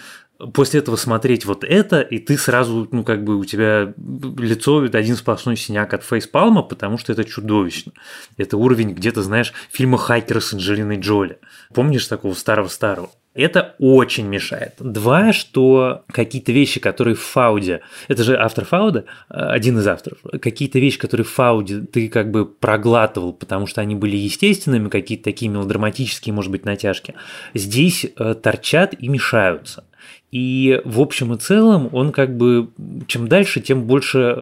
после 0.53 0.81
этого 0.81 0.97
смотреть 0.97 1.45
вот 1.45 1.65
это, 1.65 2.01
и 2.01 2.19
ты 2.19 2.39
сразу, 2.39 2.89
ну, 2.93 3.03
как 3.03 3.25
бы 3.25 3.37
у 3.37 3.45
тебя 3.45 3.93
лицо 3.97 4.79
один 4.81 5.17
сплошной 5.17 5.57
синяк 5.57 5.93
от 5.95 6.05
фейспалма, 6.05 6.63
потому 6.63 6.99
что 6.99 7.13
это 7.13 7.25
чудовищно. 7.25 7.93
Это 8.37 8.57
уровень 8.57 8.93
где-то, 8.93 9.23
знаешь, 9.23 9.53
фильма 9.71 9.99
«Хакеры» 9.99 10.41
с 10.41 10.53
Анджелиной 10.53 10.99
Джоли. 10.99 11.39
Помнишь 11.75 12.07
такого 12.07 12.35
старого-старого? 12.35 13.11
Это 13.39 13.77
очень 13.79 14.27
мешает. 14.27 14.75
Два, 14.81 15.33
что 15.33 16.03
какие-то 16.11 16.51
вещи, 16.51 16.81
которые 16.81 17.15
в 17.15 17.21
Фауде, 17.21 17.83
это 18.09 18.25
же 18.25 18.37
автор 18.37 18.65
Фауда, 18.65 19.05
один 19.29 19.79
из 19.79 19.87
авторов, 19.87 20.19
какие-то 20.43 20.81
вещи, 20.81 20.99
которые 20.99 21.25
в 21.25 21.31
Фауде 21.31 21.83
ты 21.83 22.09
как 22.09 22.33
бы 22.33 22.47
проглатывал, 22.47 23.33
потому 23.33 23.69
что 23.69 23.81
они 23.81 23.95
были 23.95 24.17
естественными, 24.17 24.89
какие-то 24.89 25.23
такие 25.23 25.49
мелодраматические, 25.53 26.33
может 26.33 26.51
быть, 26.51 26.65
натяжки, 26.65 27.15
здесь 27.55 28.07
э, 28.17 28.35
торчат 28.35 28.97
и 28.99 29.07
мешаются. 29.07 29.85
И 30.33 30.83
в 30.85 31.01
общем 31.01 31.33
и 31.33 31.39
целом 31.39 31.91
он 31.93 32.11
как 32.11 32.37
бы 32.37 32.71
чем 33.07 33.29
дальше, 33.29 33.61
тем 33.61 33.85
больше 33.85 34.41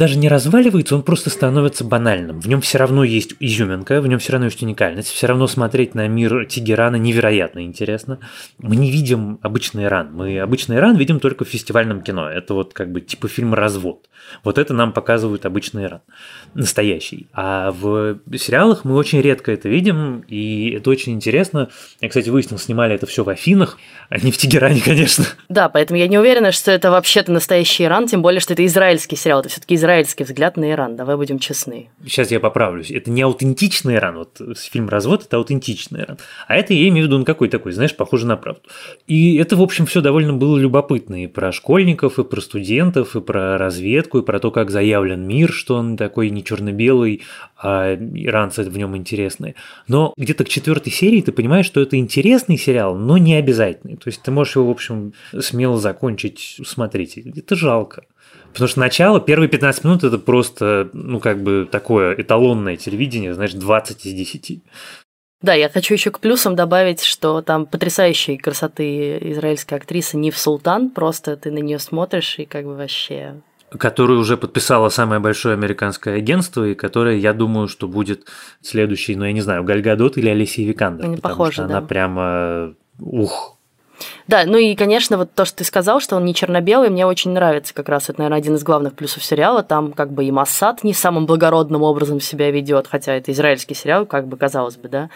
даже 0.00 0.16
не 0.16 0.28
разваливается, 0.28 0.96
он 0.96 1.02
просто 1.02 1.28
становится 1.28 1.84
банальным. 1.84 2.40
В 2.40 2.48
нем 2.48 2.62
все 2.62 2.78
равно 2.78 3.04
есть 3.04 3.34
изюминка, 3.38 4.00
в 4.00 4.06
нем 4.06 4.18
все 4.18 4.32
равно 4.32 4.46
есть 4.46 4.62
уникальность, 4.62 5.10
все 5.10 5.26
равно 5.26 5.46
смотреть 5.46 5.94
на 5.94 6.08
мир 6.08 6.46
Тегерана 6.46 6.96
невероятно 6.96 7.62
интересно. 7.62 8.18
Мы 8.56 8.76
не 8.76 8.90
видим 8.90 9.38
обычный 9.42 9.84
Иран, 9.84 10.08
мы 10.14 10.40
обычный 10.40 10.76
Иран 10.76 10.96
видим 10.96 11.20
только 11.20 11.44
в 11.44 11.48
фестивальном 11.48 12.00
кино. 12.00 12.30
Это 12.30 12.54
вот 12.54 12.72
как 12.72 12.90
бы 12.90 13.02
типа 13.02 13.28
фильм 13.28 13.52
«Развод». 13.52 14.08
Вот 14.42 14.56
это 14.56 14.72
нам 14.72 14.94
показывают 14.94 15.44
обычный 15.44 15.84
Иран, 15.84 16.00
настоящий. 16.54 17.28
А 17.34 17.70
в 17.70 18.20
сериалах 18.38 18.86
мы 18.86 18.94
очень 18.94 19.20
редко 19.20 19.52
это 19.52 19.68
видим, 19.68 20.24
и 20.28 20.70
это 20.78 20.88
очень 20.88 21.12
интересно. 21.12 21.68
Я, 22.00 22.08
кстати, 22.08 22.30
выяснил, 22.30 22.58
снимали 22.58 22.94
это 22.94 23.04
все 23.04 23.22
в 23.22 23.28
Афинах, 23.28 23.76
а 24.08 24.18
не 24.18 24.32
в 24.32 24.38
Тегеране, 24.38 24.80
конечно. 24.84 25.26
Да, 25.50 25.68
поэтому 25.68 25.98
я 25.98 26.08
не 26.08 26.18
уверена, 26.18 26.52
что 26.52 26.70
это 26.70 26.90
вообще-то 26.90 27.30
настоящий 27.32 27.84
Иран, 27.84 28.06
тем 28.06 28.22
более, 28.22 28.40
что 28.40 28.54
это 28.54 28.64
израильский 28.64 29.16
сериал, 29.16 29.40
это 29.40 29.50
все-таки 29.50 29.74
израильский 29.74 29.89
взгляд 30.24 30.56
на 30.56 30.70
Иран, 30.70 30.96
давай 30.96 31.16
будем 31.16 31.38
честны. 31.38 31.88
Сейчас 32.04 32.30
я 32.30 32.40
поправлюсь. 32.40 32.90
Это 32.90 33.10
не 33.10 33.22
аутентичный 33.22 33.96
Иран, 33.96 34.16
вот 34.16 34.40
фильм 34.58 34.88
«Развод»– 34.88 35.24
это 35.26 35.36
аутентичный 35.36 36.02
Иран. 36.02 36.18
А 36.46 36.56
это 36.56 36.74
я 36.74 36.88
имею 36.88 37.04
в 37.04 37.08
виду, 37.08 37.16
он 37.16 37.24
какой 37.24 37.48
такой, 37.48 37.72
знаешь, 37.72 37.96
похоже 37.96 38.26
на 38.26 38.36
правду. 38.36 38.62
И 39.06 39.36
это, 39.36 39.56
в 39.56 39.62
общем, 39.62 39.86
все 39.86 40.00
довольно 40.00 40.32
было 40.32 40.58
любопытно 40.58 41.24
и 41.24 41.26
про 41.26 41.52
школьников, 41.52 42.18
и 42.18 42.24
про 42.24 42.40
студентов, 42.40 43.16
и 43.16 43.20
про 43.20 43.58
разведку, 43.58 44.18
и 44.18 44.22
про 44.24 44.38
то, 44.40 44.50
как 44.50 44.70
заявлен 44.70 45.26
мир, 45.26 45.52
что 45.52 45.76
он 45.76 45.96
такой 45.96 46.30
не 46.30 46.44
черно-белый, 46.44 47.22
а 47.56 47.94
иранцы 47.94 48.62
в 48.62 48.76
нем 48.76 48.96
интересные. 48.96 49.54
Но 49.88 50.14
где-то 50.16 50.44
к 50.44 50.48
четвертой 50.48 50.92
серии 50.92 51.20
ты 51.20 51.32
понимаешь, 51.32 51.66
что 51.66 51.80
это 51.80 51.96
интересный 51.96 52.56
сериал, 52.56 52.96
но 52.96 53.18
не 53.18 53.34
обязательный. 53.34 53.96
То 53.96 54.08
есть 54.08 54.22
ты 54.22 54.30
можешь 54.30 54.56
его, 54.56 54.66
в 54.66 54.70
общем, 54.70 55.12
смело 55.38 55.78
закончить, 55.78 56.60
смотреть. 56.64 57.18
Это 57.18 57.56
жалко. 57.56 58.04
Потому 58.52 58.68
что 58.68 58.80
начало, 58.80 59.20
первые 59.20 59.48
15 59.48 59.84
минут 59.84 60.04
это 60.04 60.18
просто, 60.18 60.90
ну, 60.92 61.20
как 61.20 61.42
бы 61.42 61.68
такое 61.70 62.14
эталонное 62.14 62.76
телевидение, 62.76 63.34
знаешь, 63.34 63.52
20 63.52 64.06
из 64.06 64.12
10. 64.12 64.62
Да, 65.42 65.54
я 65.54 65.68
хочу 65.68 65.94
еще 65.94 66.10
к 66.10 66.18
плюсам 66.18 66.54
добавить, 66.54 67.02
что 67.02 67.40
там 67.40 67.64
потрясающей 67.64 68.36
красоты 68.36 69.18
израильская 69.32 69.76
актриса 69.76 70.18
Нив 70.18 70.36
Султан, 70.36 70.90
просто 70.90 71.36
ты 71.36 71.50
на 71.50 71.58
нее 71.58 71.78
смотришь 71.78 72.38
и 72.38 72.44
как 72.44 72.64
бы 72.64 72.76
вообще 72.76 73.40
которую 73.78 74.18
уже 74.18 74.36
подписала 74.36 74.88
самое 74.88 75.20
большое 75.20 75.54
американское 75.54 76.16
агентство, 76.16 76.66
и 76.66 76.74
которая, 76.74 77.16
я 77.16 77.32
думаю, 77.32 77.68
что 77.68 77.86
будет 77.86 78.26
следующей, 78.62 79.14
ну, 79.14 79.24
я 79.24 79.32
не 79.32 79.42
знаю, 79.42 79.62
Гальгадот 79.62 80.18
или 80.18 80.28
Алисия 80.28 80.66
Викандер. 80.66 81.06
Не 81.06 81.16
потому 81.16 81.34
похоже, 81.34 81.52
что 81.52 81.66
да. 81.66 81.78
она 81.78 81.86
прямо, 81.86 82.74
ух, 82.98 83.59
да, 84.26 84.44
ну 84.46 84.56
и, 84.56 84.74
конечно, 84.74 85.16
вот 85.16 85.32
то, 85.34 85.44
что 85.44 85.58
ты 85.58 85.64
сказал, 85.64 86.00
что 86.00 86.16
он 86.16 86.24
не 86.24 86.34
черно-белый, 86.34 86.90
мне 86.90 87.06
очень 87.06 87.32
нравится 87.32 87.74
как 87.74 87.88
раз. 87.88 88.08
Это, 88.08 88.20
наверное, 88.20 88.38
один 88.38 88.54
из 88.54 88.62
главных 88.62 88.94
плюсов 88.94 89.24
сериала. 89.24 89.62
Там 89.62 89.92
как 89.92 90.12
бы 90.12 90.24
и 90.24 90.30
Массад 90.30 90.84
не 90.84 90.94
самым 90.94 91.26
благородным 91.26 91.82
образом 91.82 92.20
себя 92.20 92.50
ведет, 92.50 92.86
хотя 92.86 93.14
это 93.14 93.32
израильский 93.32 93.74
сериал, 93.74 94.06
как 94.06 94.26
бы 94.26 94.36
казалось 94.36 94.76
бы, 94.76 94.88
да. 94.88 95.10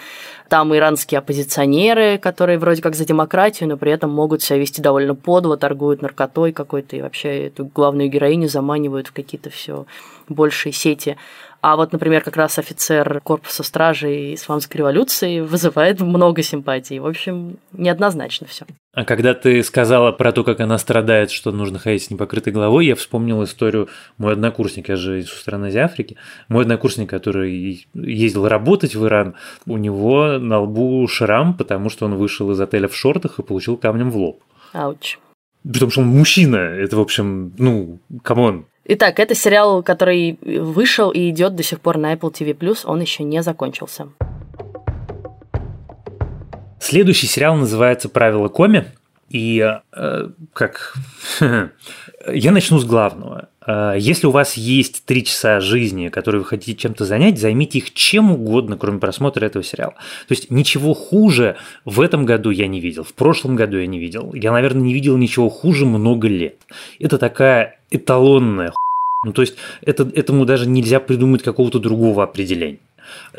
Там 0.49 0.75
иранские 0.75 1.19
оппозиционеры, 1.19 2.19
которые 2.19 2.59
вроде 2.59 2.83
как 2.83 2.95
за 2.95 3.05
демократию, 3.05 3.69
но 3.69 3.77
при 3.77 3.93
этом 3.93 4.11
могут 4.11 4.43
себя 4.43 4.59
вести 4.59 4.83
довольно 4.83 5.15
подло, 5.15 5.57
торгуют 5.57 6.03
наркотой 6.03 6.53
какой-то 6.53 6.97
и 6.97 7.03
вообще 7.03 7.47
эту 7.47 7.67
главную 7.67 8.09
героиню 8.09 8.49
заманивают 8.49 9.09
в 9.09 9.13
какие-то 9.13 9.51
все 9.51 9.87
большие 10.29 10.73
сети. 10.73 11.17
А 11.67 11.77
вот, 11.77 11.93
например, 11.93 12.23
как 12.23 12.37
раз 12.37 12.59
офицер 12.59 13.23
корпуса 13.23 13.63
стражи 13.63 14.35
исламской 14.35 14.81
революции 14.81 15.41
вызывает 15.41 15.99
много 15.99 16.43
симпатий. 16.43 16.99
В 16.99 17.07
общем, 17.07 17.57
неоднозначно 17.73 18.47
все. 18.47 18.67
А 18.93 19.07
когда 19.07 19.33
ты 19.33 19.63
сказала 19.63 20.13
про 20.13 20.33
то, 20.33 20.45
как 20.45 20.61
она 20.61 20.77
страдает, 20.77 21.31
что 21.31 21.53
нужно 21.53 21.79
ходить 21.79 22.03
с 22.03 22.11
непокрытой 22.11 22.53
головой, 22.53 22.85
я 22.85 22.95
вспомнил 22.95 23.43
историю 23.45 23.89
мой 24.19 24.35
однокурсник, 24.35 24.91
я 24.91 24.97
же 24.97 25.21
из 25.21 25.31
страны 25.31 25.69
Азии 25.69 25.79
Африки, 25.79 26.17
мой 26.49 26.65
однокурсник, 26.65 27.09
который 27.09 27.87
ездил 27.95 28.47
работать 28.47 28.95
в 28.95 29.07
Иран, 29.07 29.35
у 29.65 29.79
него 29.79 30.37
на 30.39 30.61
лбу 30.61 31.09
шрам, 31.09 31.55
потому 31.55 31.89
что 31.89 32.05
он 32.05 32.17
вышел 32.17 32.51
из 32.51 32.61
отеля 32.61 32.89
в 32.89 32.95
шортах 32.95 33.39
и 33.39 33.43
получил 33.43 33.79
камнем 33.79 34.11
в 34.11 34.19
лоб. 34.19 34.43
Ouch. 34.75 35.17
Потому 35.67 35.91
что 35.91 36.03
он 36.03 36.09
мужчина, 36.09 36.57
это, 36.57 36.99
в 36.99 37.01
общем, 37.01 37.55
ну, 37.57 38.01
come 38.23 38.48
on, 38.48 38.67
Итак, 38.87 39.19
это 39.19 39.35
сериал, 39.35 39.83
который 39.83 40.39
вышел 40.43 41.11
и 41.11 41.31
идет 41.31 41.57
до 41.57 41.63
сих 41.63 41.81
пор 41.81 41.97
на 41.97 42.13
Apple 42.13 42.33
TV+, 42.33 42.77
он 42.85 43.01
еще 43.01 43.25
не 43.25 43.43
закончился. 43.43 44.09
Следующий 46.81 47.27
сериал 47.27 47.57
называется 47.57 48.11
«Правила 48.11 48.49
Коми». 48.49 48.85
И 49.31 49.59
э, 49.61 50.29
как... 50.53 50.95
Я 52.33 52.53
начну 52.53 52.79
с 52.79 52.85
главного. 52.85 53.49
Э, 53.67 53.95
если 53.99 54.27
у 54.27 54.31
вас 54.31 54.55
есть 54.55 55.05
три 55.05 55.25
часа 55.25 55.61
жизни, 55.61 56.09
которые 56.09 56.41
вы 56.41 56.47
хотите 56.47 56.75
чем-то 56.75 57.05
занять, 57.05 57.39
займите 57.39 57.79
их 57.79 57.93
чем 57.93 58.33
угодно, 58.33 58.77
кроме 58.77 58.99
просмотра 58.99 59.45
этого 59.45 59.65
сериала. 59.65 59.95
То 60.29 60.33
есть 60.33 60.51
ничего 60.51 60.95
хуже 60.95 61.57
в 61.85 62.01
этом 62.01 62.25
году 62.25 62.51
я 62.51 62.67
не 62.67 62.81
видел, 62.81 63.05
в 63.05 63.15
прошлом 63.15 63.57
году 63.57 63.79
я 63.79 63.87
не 63.87 63.99
видел. 63.99 64.33
Я, 64.35 64.53
наверное, 64.53 64.83
не 64.83 64.95
видел 64.95 65.17
ничего 65.17 65.49
хуже 65.49 65.87
много 65.87 66.29
лет. 66.29 66.57
Это 66.99 67.19
такая 67.19 67.79
эталонная 67.91 68.73
ну, 69.25 69.33
то 69.33 69.41
есть 69.41 69.57
это, 69.81 70.03
этому 70.15 70.45
даже 70.45 70.69
нельзя 70.69 71.01
придумать 71.01 71.43
какого-то 71.43 71.79
другого 71.79 72.23
определения. 72.23 72.79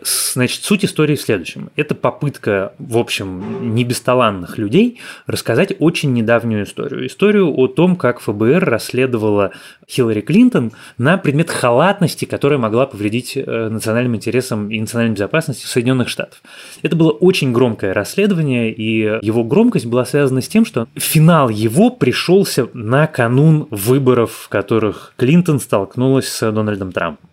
Значит, 0.01 0.63
суть 0.63 0.83
истории 0.83 1.15
в 1.15 1.21
следующем. 1.21 1.69
Это 1.75 1.95
попытка, 1.95 2.73
в 2.79 2.97
общем, 2.97 3.73
не 3.73 3.83
бесталанных 3.83 4.57
людей 4.57 4.99
рассказать 5.27 5.73
очень 5.79 6.13
недавнюю 6.13 6.65
историю. 6.65 7.07
Историю 7.07 7.53
о 7.57 7.67
том, 7.67 7.95
как 7.95 8.19
ФБР 8.19 8.63
расследовала 8.65 9.51
Хиллари 9.87 10.21
Клинтон 10.21 10.73
на 10.97 11.17
предмет 11.17 11.49
халатности, 11.49 12.25
которая 12.25 12.59
могла 12.59 12.85
повредить 12.85 13.37
э, 13.37 13.69
национальным 13.69 14.15
интересам 14.15 14.69
и 14.69 14.79
национальной 14.79 15.15
безопасности 15.15 15.65
Соединенных 15.65 16.09
Штатов. 16.09 16.41
Это 16.81 16.95
было 16.95 17.11
очень 17.11 17.53
громкое 17.53 17.93
расследование, 17.93 18.73
и 18.73 19.19
его 19.21 19.43
громкость 19.43 19.85
была 19.85 20.05
связана 20.05 20.41
с 20.41 20.47
тем, 20.47 20.65
что 20.65 20.87
финал 20.95 21.49
его 21.49 21.89
пришелся 21.89 22.67
на 22.73 23.07
канун 23.07 23.67
выборов, 23.69 24.31
в 24.33 24.49
которых 24.49 25.13
Клинтон 25.17 25.59
столкнулась 25.59 26.27
с 26.27 26.51
Дональдом 26.51 26.91
Трампом 26.91 27.29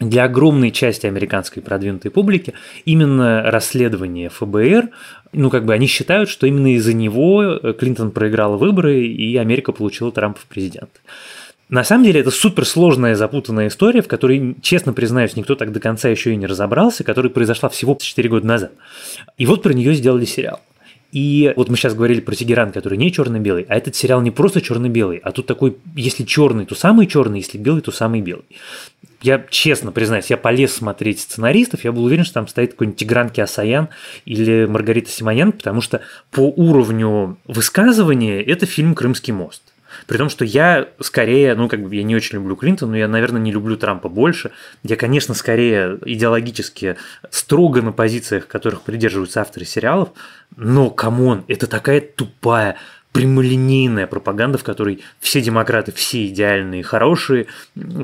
для 0.00 0.24
огромной 0.24 0.70
части 0.70 1.06
американской 1.06 1.62
продвинутой 1.62 2.10
публики 2.10 2.52
именно 2.84 3.42
расследование 3.50 4.28
ФБР, 4.28 4.90
ну 5.32 5.50
как 5.50 5.64
бы 5.64 5.72
они 5.72 5.86
считают, 5.86 6.28
что 6.28 6.46
именно 6.46 6.74
из-за 6.74 6.92
него 6.92 7.42
э, 7.42 7.72
Клинтон 7.72 8.10
проиграл 8.10 8.58
выборы 8.58 9.04
и 9.06 9.36
Америка 9.36 9.72
получила 9.72 10.12
Трампа 10.12 10.40
в 10.40 10.46
президенты. 10.46 11.00
На 11.68 11.82
самом 11.82 12.04
деле 12.04 12.20
это 12.20 12.30
суперсложная 12.30 13.16
запутанная 13.16 13.68
история, 13.68 14.00
в 14.00 14.06
которой, 14.06 14.54
честно 14.62 14.92
признаюсь, 14.92 15.34
никто 15.34 15.56
так 15.56 15.72
до 15.72 15.80
конца 15.80 16.08
еще 16.08 16.32
и 16.32 16.36
не 16.36 16.46
разобрался, 16.46 17.02
которая 17.02 17.30
произошла 17.30 17.68
всего 17.68 17.98
4 18.00 18.28
года 18.28 18.46
назад. 18.46 18.72
И 19.36 19.46
вот 19.46 19.62
про 19.62 19.72
нее 19.72 19.94
сделали 19.94 20.26
сериал. 20.26 20.60
И 21.12 21.52
вот 21.56 21.68
мы 21.68 21.76
сейчас 21.76 21.94
говорили 21.94 22.20
про 22.20 22.34
Тегеран, 22.34 22.72
который 22.72 22.98
не 22.98 23.12
черно-белый, 23.12 23.64
а 23.68 23.76
этот 23.76 23.94
сериал 23.94 24.20
не 24.22 24.30
просто 24.30 24.60
черно-белый, 24.60 25.18
а 25.18 25.32
тут 25.32 25.46
такой, 25.46 25.76
если 25.94 26.24
черный, 26.24 26.66
то 26.66 26.74
самый 26.74 27.06
черный, 27.06 27.38
если 27.38 27.58
белый, 27.58 27.82
то 27.82 27.92
самый 27.92 28.20
белый. 28.20 28.44
Я 29.22 29.44
честно 29.48 29.92
признаюсь, 29.92 30.30
я 30.30 30.36
полез 30.36 30.74
смотреть 30.74 31.20
сценаристов, 31.20 31.84
я 31.84 31.92
был 31.92 32.04
уверен, 32.04 32.24
что 32.24 32.34
там 32.34 32.48
стоит 32.48 32.72
какой-нибудь 32.72 32.98
Тигран 32.98 33.30
Кеосаян 33.30 33.88
или 34.24 34.66
Маргарита 34.66 35.10
Симонян, 35.10 35.52
потому 35.52 35.80
что 35.80 36.02
по 36.30 36.40
уровню 36.40 37.38
высказывания 37.46 38.42
это 38.42 38.66
фильм 38.66 38.94
«Крымский 38.94 39.32
мост». 39.32 39.62
При 40.06 40.18
том, 40.18 40.28
что 40.28 40.44
я 40.44 40.88
скорее, 41.00 41.54
ну, 41.54 41.68
как 41.68 41.82
бы 41.82 41.94
я 41.94 42.02
не 42.02 42.14
очень 42.14 42.36
люблю 42.36 42.56
Клинтона, 42.56 42.92
но 42.92 42.98
я, 42.98 43.08
наверное, 43.08 43.40
не 43.40 43.52
люблю 43.52 43.76
Трампа 43.76 44.08
больше. 44.08 44.50
Я, 44.82 44.96
конечно, 44.96 45.34
скорее 45.34 45.98
идеологически 46.04 46.96
строго 47.30 47.82
на 47.82 47.92
позициях, 47.92 48.46
которых 48.46 48.82
придерживаются 48.82 49.40
авторы 49.40 49.64
сериалов, 49.64 50.10
но, 50.56 50.90
come 50.90 51.21
on, 51.21 51.44
это 51.48 51.66
такая 51.66 52.00
тупая, 52.00 52.76
прямолинейная 53.16 54.06
пропаганда, 54.06 54.58
в 54.58 54.62
которой 54.62 55.02
все 55.20 55.40
демократы, 55.40 55.90
все 55.90 56.26
идеальные, 56.26 56.82
хорошие, 56.82 57.46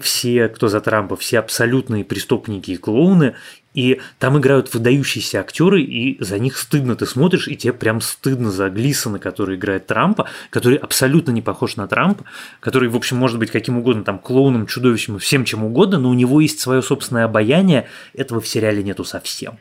все, 0.01 0.49
кто 0.49 0.69
за 0.69 0.81
Трампа, 0.81 1.17
все 1.17 1.39
абсолютные 1.39 2.03
преступники 2.03 2.71
и 2.71 2.77
клоуны, 2.79 3.35
и 3.75 4.01
там 4.19 4.39
играют 4.39 4.73
выдающиеся 4.73 5.41
актеры, 5.41 5.83
и 5.83 6.23
за 6.23 6.39
них 6.39 6.57
стыдно. 6.57 6.97
Ты 6.97 7.05
смотришь, 7.05 7.47
и 7.47 7.57
тебе 7.57 7.75
прям 7.75 8.01
стыдно 8.01 8.51
за 8.51 8.71
Глисона, 8.71 9.19
который 9.19 9.57
играет 9.57 9.87
Трампа, 9.87 10.31
который 10.49 10.79
абсолютно 10.79 11.31
не 11.31 11.43
похож 11.43 11.77
на 11.77 11.87
Трампа, 11.87 12.25
который, 12.61 12.89
в 12.89 12.97
общем, 12.97 13.19
может 13.19 13.39
быть 13.39 13.51
каким 13.51 13.77
угодно, 13.77 14.05
там, 14.05 14.19
клоуном, 14.19 14.67
чудовищем, 14.67 15.19
всем 15.19 15.45
чем 15.45 15.63
угодно, 15.63 15.99
но 15.99 16.09
у 16.09 16.15
него 16.15 16.41
есть 16.41 16.61
свое 16.61 16.81
собственное 16.81 17.25
обаяние, 17.25 17.87
этого 18.15 18.41
в 18.41 18.49
сериале 18.49 18.83
нету 18.83 19.05
совсем. 19.05 19.59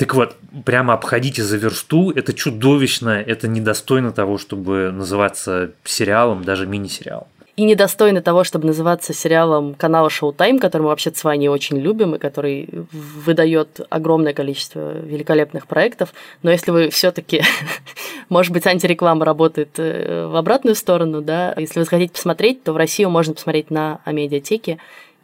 Так 0.00 0.14
вот, 0.14 0.34
прямо 0.64 0.94
обходите 0.94 1.42
за 1.42 1.58
версту, 1.58 2.10
это 2.10 2.32
чудовищно, 2.32 3.10
это 3.10 3.48
недостойно 3.48 4.12
того, 4.12 4.38
чтобы 4.38 4.90
называться 4.92 5.72
сериалом, 5.84 6.42
даже 6.42 6.66
мини-сериалом 6.66 7.26
и 7.56 7.64
недостойны 7.64 8.22
того, 8.22 8.42
чтобы 8.42 8.68
называться 8.68 9.12
сериалом 9.12 9.74
канала 9.74 10.08
Showtime, 10.08 10.58
который 10.58 10.82
мы 10.82 10.88
вообще 10.88 11.12
с 11.14 11.22
вами 11.22 11.48
очень 11.48 11.76
любим 11.76 12.14
и 12.14 12.18
который 12.18 12.70
выдает 12.90 13.82
огромное 13.90 14.32
количество 14.32 14.96
великолепных 15.00 15.66
проектов. 15.66 16.14
Но 16.42 16.50
если 16.50 16.70
вы 16.70 16.88
все-таки, 16.88 17.42
может 18.30 18.54
быть, 18.54 18.66
антиреклама 18.66 19.26
работает 19.26 19.78
э, 19.78 20.26
в 20.26 20.36
обратную 20.36 20.74
сторону, 20.74 21.20
да, 21.20 21.52
если 21.58 21.80
вы 21.80 21.84
хотите 21.84 22.14
посмотреть, 22.14 22.62
то 22.62 22.72
в 22.72 22.78
Россию 22.78 23.10
можно 23.10 23.34
посмотреть 23.34 23.70
на 23.70 24.00
Амедиатеке 24.06 24.78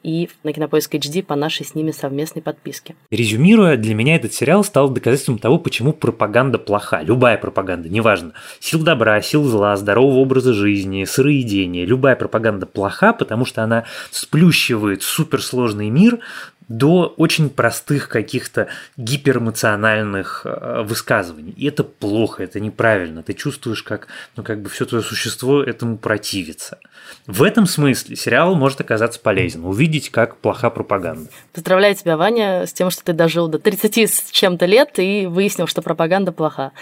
и 0.07 0.31
на 0.45 0.53
Кинопоиск 0.53 0.95
HD 0.95 1.25
по 1.25 1.35
нашей 1.35 1.67
с 1.67 1.75
ними 1.75 1.91
совместной 1.91 2.41
подписке. 2.41 2.95
Резюмируя, 3.11 3.77
для 3.77 3.93
меня 3.93 4.15
этот 4.15 4.33
сериал 4.33 4.63
стал 4.63 4.89
доказательством 4.89 5.39
того, 5.39 5.59
почему 5.59 5.93
пропаганда 5.93 6.59
плоха. 6.59 7.03
Любая 7.03 7.37
пропаганда, 7.37 7.89
неважно. 7.89 8.33
Сил 8.61 8.85
добра, 8.85 9.21
сил 9.21 9.43
зла, 9.43 9.77
здорового 9.77 10.19
образа 10.19 10.55
жизни, 10.55 11.05
сыроедения. 11.05 11.85
Любая 11.85 12.15
пропаганда 12.15 12.67
плоха, 12.67 13.13
потому 13.13 13.45
что 13.45 13.65
она 13.65 13.85
сплющивает 14.13 15.03
суперсложный 15.03 15.91
мир 15.91 16.21
до 16.69 17.15
очень 17.17 17.49
простых 17.49 18.09
каких-то 18.09 18.69
гиперэмоциональных 18.97 20.43
э, 20.45 20.83
высказываний. 20.83 21.53
И 21.57 21.67
это 21.67 21.85
плохо, 21.85 22.43
это 22.43 22.59
неправильно. 22.59 23.23
Ты 23.23 23.35
чувствуешь, 23.35 23.83
как, 23.83 24.09
ну, 24.35 24.43
как 24.43 24.61
бы 24.63 24.69
все 24.69 24.85
твое 24.85 25.03
существо 25.03 25.63
этому 25.63 25.97
противится. 25.97 26.79
В 27.27 27.43
этом 27.43 27.67
смысле 27.67 28.17
сериал 28.17 28.55
может 28.55 28.81
оказаться 28.81 29.21
полезен. 29.21 29.65
Увидеть, 29.65 30.11
как 30.11 30.37
плоха 30.39 30.71
пропаганда. 30.71 31.29
Поздравляю 31.53 31.95
тебя, 31.95 32.17
Ваня, 32.17 32.67
с 32.67 32.73
тем, 32.73 32.91
что 32.91 33.05
ты 33.05 33.13
дожил 33.13 33.49
до 33.49 33.59
30 33.59 33.99
с 33.99 34.31
чем-то 34.31 34.67
лет 34.67 34.99
и 34.99 35.27
выяснил, 35.27 35.67
что 35.67 35.83
пропаганда 35.83 36.33
плоха. 36.33 36.73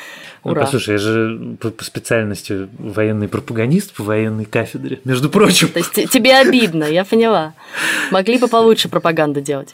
Ура. 0.43 0.55
Ну, 0.55 0.61
послушай, 0.61 0.93
я 0.93 0.99
же 0.99 1.57
по, 1.61 1.71
по 1.71 1.85
специальности 1.85 2.69
военный 2.79 3.29
пропагандист 3.29 3.93
по 3.93 4.03
военной 4.03 4.45
кафедре, 4.45 5.01
между 5.05 5.29
прочим. 5.29 5.69
То 5.69 5.79
есть 5.79 6.11
тебе 6.11 6.37
обидно, 6.37 6.85
я 6.85 7.05
поняла. 7.05 7.55
Могли 8.11 8.39
бы 8.39 8.49
получше 8.49 8.89
пропаганду 8.95 9.41
делать. 9.41 9.74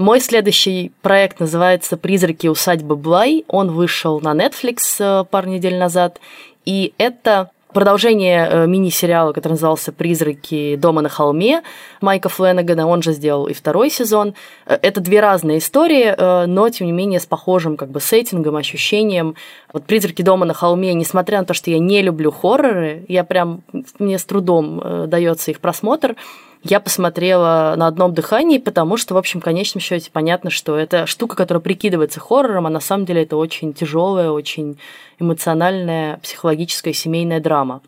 Мой 0.00 0.20
следующий 0.20 0.92
проект 1.02 1.40
называется 1.40 1.98
«Призраки 1.98 2.46
усадьбы 2.46 2.96
Блай». 2.96 3.44
Он 3.48 3.70
вышел 3.70 4.18
на 4.18 4.32
Netflix 4.32 4.78
э, 4.98 5.26
пару 5.26 5.50
недель 5.50 5.76
назад. 5.76 6.20
И 6.64 6.94
это 6.96 7.50
продолжение 7.74 8.48
э, 8.50 8.66
мини-сериала, 8.66 9.34
который 9.34 9.52
назывался 9.52 9.92
«Призраки 9.92 10.76
дома 10.76 11.02
на 11.02 11.10
холме» 11.10 11.62
Майка 12.00 12.30
Фленнегана, 12.30 12.86
он 12.86 13.02
же 13.02 13.12
сделал 13.12 13.46
и 13.46 13.52
второй 13.52 13.90
сезон. 13.90 14.32
Э, 14.64 14.78
это 14.80 15.02
две 15.02 15.20
разные 15.20 15.58
истории, 15.58 16.46
но, 16.46 16.70
тем 16.70 16.86
не 16.86 16.94
менее, 16.94 17.20
с 17.20 17.26
похожим 17.26 17.76
как 17.76 17.90
бы 17.90 18.00
сеттингом, 18.00 18.56
ощущением. 18.56 19.34
Вот 19.70 19.84
«Призраки 19.84 20.22
дома 20.22 20.46
на 20.46 20.54
холме», 20.54 20.94
несмотря 20.94 21.40
на 21.40 21.44
то, 21.44 21.52
что 21.52 21.70
я 21.70 21.78
не 21.78 22.00
люблю 22.00 22.30
хорроры, 22.30 23.04
я 23.08 23.22
прям, 23.22 23.60
мне 23.98 24.18
с 24.18 24.24
трудом 24.24 25.08
дается 25.10 25.50
их 25.50 25.60
просмотр, 25.60 26.16
я 26.62 26.80
посмотрела 26.80 27.74
на 27.76 27.86
одном 27.86 28.12
дыхании, 28.12 28.58
потому 28.58 28.96
что, 28.96 29.14
в 29.14 29.18
общем, 29.18 29.40
в 29.40 29.44
конечном 29.44 29.80
счете 29.80 30.10
понятно, 30.12 30.50
что 30.50 30.76
это 30.76 31.06
штука, 31.06 31.36
которая 31.36 31.62
прикидывается 31.62 32.20
хоррором, 32.20 32.66
а 32.66 32.70
на 32.70 32.80
самом 32.80 33.06
деле 33.06 33.22
это 33.22 33.36
очень 33.36 33.72
тяжелая, 33.72 34.30
очень 34.30 34.78
эмоциональная, 35.18 36.18
психологическая 36.18 36.92
семейная 36.92 37.40
драма. 37.40 37.80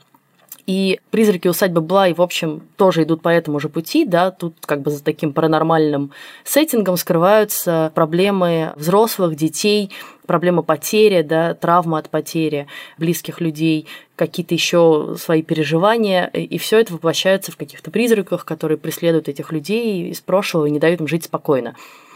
И 0.73 1.01
«Призраки 1.11 1.49
усадьбы 1.49 1.83
Блай», 1.83 2.15
в 2.15 2.23
общем, 2.23 2.63
тоже 2.79 3.03
идут 3.03 3.21
по 3.21 3.29
этому 3.29 3.61
же 3.61 3.69
пути, 3.69 4.07
да, 4.07 4.31
тут 4.31 4.55
как 4.63 4.81
бы 4.81 4.91
за 4.91 5.05
таким 5.05 5.35
паранормальным 5.35 6.13
сеттингом 6.45 6.97
скрываются 6.97 7.93
проблемы 7.95 8.73
взрослых, 8.77 9.37
детей, 9.37 9.91
проблема 10.25 10.63
потери, 10.63 11.21
да, 11.21 11.53
травма 11.53 11.99
от 11.99 12.09
потери 12.09 12.69
близких 12.97 13.43
людей, 13.43 13.87
какие-то 14.17 14.55
еще 14.55 15.15
свои 15.19 15.43
переживания, 15.43 16.25
и 16.29 16.57
все 16.57 16.81
это 16.81 16.95
воплощается 16.95 17.53
в 17.53 17.59
каких-то 17.59 17.91
призраках, 17.91 18.47
которые 18.47 18.79
преследуют 18.79 19.29
этих 19.29 19.53
людей 19.53 20.09
из 20.09 20.23
прошлого 20.23 20.65
и 20.65 20.71
не 20.71 20.79
дают 20.79 21.03
им 21.03 21.07
жить 21.07 21.25
спокойно. 21.25 21.75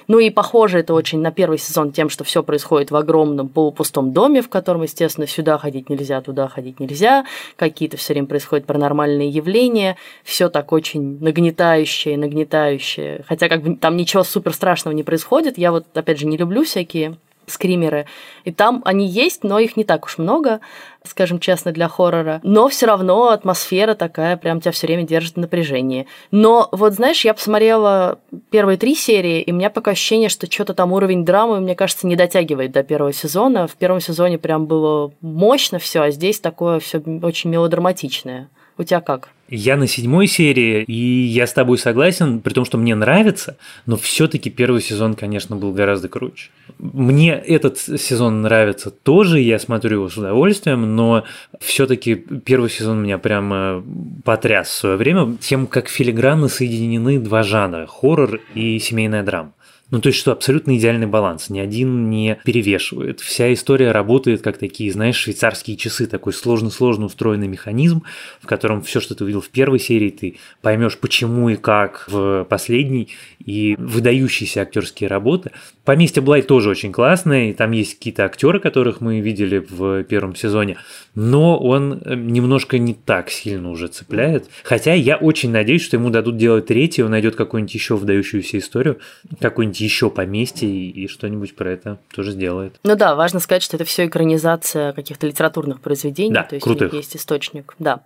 Ну 0.08 0.18
и 0.18 0.30
похоже 0.30 0.80
это 0.80 0.94
очень 0.94 1.20
на 1.20 1.32
первый 1.32 1.58
сезон 1.58 1.92
тем, 1.92 2.08
что 2.08 2.24
все 2.24 2.42
происходит 2.42 2.90
в 2.90 2.96
огромном 2.96 3.48
полупустом 3.48 4.12
доме, 4.12 4.42
в 4.42 4.48
котором, 4.48 4.82
естественно, 4.82 5.26
сюда 5.26 5.58
ходить 5.58 5.90
нельзя, 5.90 6.20
туда 6.20 6.48
ходить 6.48 6.80
нельзя, 6.80 7.24
какие-то 7.56 7.96
все 7.96 8.12
время 8.12 8.26
происходят 8.26 8.66
паранормальные 8.66 9.28
явления, 9.28 9.96
все 10.22 10.48
так 10.48 10.72
очень 10.72 11.18
нагнетающее, 11.20 12.16
нагнетающее. 12.16 13.24
Хотя 13.26 13.48
как 13.48 13.62
бы 13.62 13.76
там 13.76 13.96
ничего 13.96 14.22
супер 14.22 14.52
страшного 14.52 14.94
не 14.94 15.02
происходит. 15.02 15.58
Я 15.58 15.72
вот, 15.72 15.86
опять 15.94 16.18
же, 16.18 16.26
не 16.26 16.36
люблю 16.36 16.64
всякие 16.64 17.16
скримеры. 17.46 18.06
И 18.44 18.52
там 18.52 18.82
они 18.84 19.06
есть, 19.06 19.44
но 19.44 19.58
их 19.58 19.76
не 19.76 19.84
так 19.84 20.04
уж 20.04 20.18
много, 20.18 20.60
скажем 21.04 21.38
честно, 21.38 21.72
для 21.72 21.88
хоррора. 21.88 22.40
Но 22.42 22.68
все 22.68 22.86
равно 22.86 23.28
атмосфера 23.28 23.94
такая, 23.94 24.36
прям 24.36 24.60
тебя 24.60 24.72
все 24.72 24.86
время 24.86 25.04
держит 25.04 25.34
в 25.34 25.40
напряжении. 25.40 26.06
Но 26.30 26.68
вот 26.72 26.94
знаешь, 26.94 27.24
я 27.24 27.34
посмотрела 27.34 28.18
первые 28.50 28.76
три 28.76 28.94
серии, 28.94 29.40
и 29.40 29.52
у 29.52 29.54
меня 29.54 29.70
пока 29.70 29.92
ощущение, 29.92 30.28
что 30.28 30.50
что-то 30.50 30.74
там 30.74 30.92
уровень 30.92 31.24
драмы, 31.24 31.60
мне 31.60 31.74
кажется, 31.74 32.06
не 32.06 32.16
дотягивает 32.16 32.72
до 32.72 32.82
первого 32.82 33.12
сезона. 33.12 33.66
В 33.66 33.76
первом 33.76 34.00
сезоне 34.00 34.38
прям 34.38 34.66
было 34.66 35.12
мощно 35.20 35.78
все, 35.78 36.00
а 36.00 36.10
здесь 36.10 36.40
такое 36.40 36.80
все 36.80 36.98
очень 37.22 37.50
мелодраматичное. 37.50 38.48
У 38.78 38.84
тебя 38.84 39.00
как? 39.00 39.30
Я 39.48 39.76
на 39.76 39.86
седьмой 39.86 40.26
серии, 40.26 40.82
и 40.82 40.92
я 40.92 41.46
с 41.46 41.52
тобой 41.52 41.78
согласен, 41.78 42.40
при 42.40 42.52
том, 42.52 42.64
что 42.64 42.78
мне 42.78 42.96
нравится, 42.96 43.56
но 43.86 43.96
все-таки 43.96 44.50
первый 44.50 44.82
сезон, 44.82 45.14
конечно, 45.14 45.54
был 45.54 45.72
гораздо 45.72 46.08
круче. 46.08 46.50
Мне 46.78 47.32
этот 47.32 47.78
сезон 47.78 48.42
нравится 48.42 48.90
тоже, 48.90 49.38
я 49.38 49.60
смотрю 49.60 49.98
его 49.98 50.08
с 50.08 50.16
удовольствием, 50.16 50.96
но 50.96 51.24
все-таки 51.60 52.16
первый 52.16 52.68
сезон 52.70 53.04
меня 53.04 53.18
прямо 53.18 53.84
потряс 54.24 54.68
в 54.68 54.72
свое 54.72 54.96
время 54.96 55.36
тем, 55.40 55.68
как 55.68 55.88
филигранно 55.88 56.48
соединены 56.48 57.20
два 57.20 57.44
жанра– 57.44 57.86
хоррор 57.88 58.40
и 58.54 58.80
семейная 58.80 59.22
драма. 59.22 59.52
Ну, 59.90 60.00
то 60.00 60.08
есть, 60.08 60.18
что 60.18 60.32
абсолютно 60.32 60.76
идеальный 60.76 61.06
баланс, 61.06 61.48
ни 61.48 61.60
один 61.60 62.10
не 62.10 62.38
перевешивает. 62.44 63.20
Вся 63.20 63.52
история 63.52 63.92
работает 63.92 64.42
как 64.42 64.58
такие, 64.58 64.90
знаешь, 64.90 65.14
швейцарские 65.14 65.76
часы, 65.76 66.06
такой 66.06 66.32
сложно-сложно 66.32 67.06
устроенный 67.06 67.46
механизм, 67.46 68.02
в 68.40 68.46
котором 68.46 68.82
все, 68.82 69.00
что 69.00 69.14
ты 69.14 69.22
увидел 69.22 69.40
в 69.40 69.48
первой 69.48 69.78
серии, 69.78 70.10
ты 70.10 70.38
поймешь, 70.60 70.98
почему 70.98 71.50
и 71.50 71.56
как 71.56 72.04
в 72.08 72.44
последней, 72.50 73.10
и 73.44 73.76
выдающиеся 73.78 74.62
актерские 74.62 75.08
работы. 75.08 75.52
Поместье 75.84 76.20
Блай 76.20 76.42
тоже 76.42 76.68
очень 76.68 76.90
классное, 76.90 77.50
и 77.50 77.52
там 77.52 77.70
есть 77.70 77.94
какие-то 77.94 78.24
актеры, 78.24 78.58
которых 78.58 79.00
мы 79.00 79.20
видели 79.20 79.58
в 79.58 80.02
первом 80.02 80.34
сезоне, 80.34 80.78
но 81.14 81.56
он 81.56 82.02
э, 82.04 82.16
немножко 82.16 82.78
не 82.78 82.94
так 82.94 83.30
сильно 83.30 83.70
уже 83.70 83.86
цепляет. 83.86 84.50
Хотя 84.64 84.94
я 84.94 85.16
очень 85.16 85.52
надеюсь, 85.52 85.82
что 85.82 85.96
ему 85.96 86.10
дадут 86.10 86.36
делать 86.36 86.66
третий, 86.66 87.04
он 87.04 87.12
найдет 87.12 87.36
какую-нибудь 87.36 87.72
еще 87.72 87.94
выдающуюся 87.94 88.58
историю, 88.58 88.98
какую-нибудь 89.40 89.75
еще 89.80 90.10
поместье 90.10 90.68
и, 90.68 91.04
и 91.04 91.08
что-нибудь 91.08 91.56
про 91.56 91.70
это 91.70 91.98
тоже 92.14 92.32
сделает. 92.32 92.78
Ну 92.82 92.96
да, 92.96 93.14
важно 93.14 93.40
сказать, 93.40 93.62
что 93.62 93.76
это 93.76 93.84
все 93.84 94.06
экранизация 94.06 94.92
каких-то 94.92 95.26
литературных 95.26 95.80
произведений, 95.80 96.34
да, 96.34 96.42
то 96.42 96.54
есть 96.54 96.64
крутых. 96.64 96.92
есть 96.92 97.16
источник. 97.16 97.74
Да. 97.78 98.00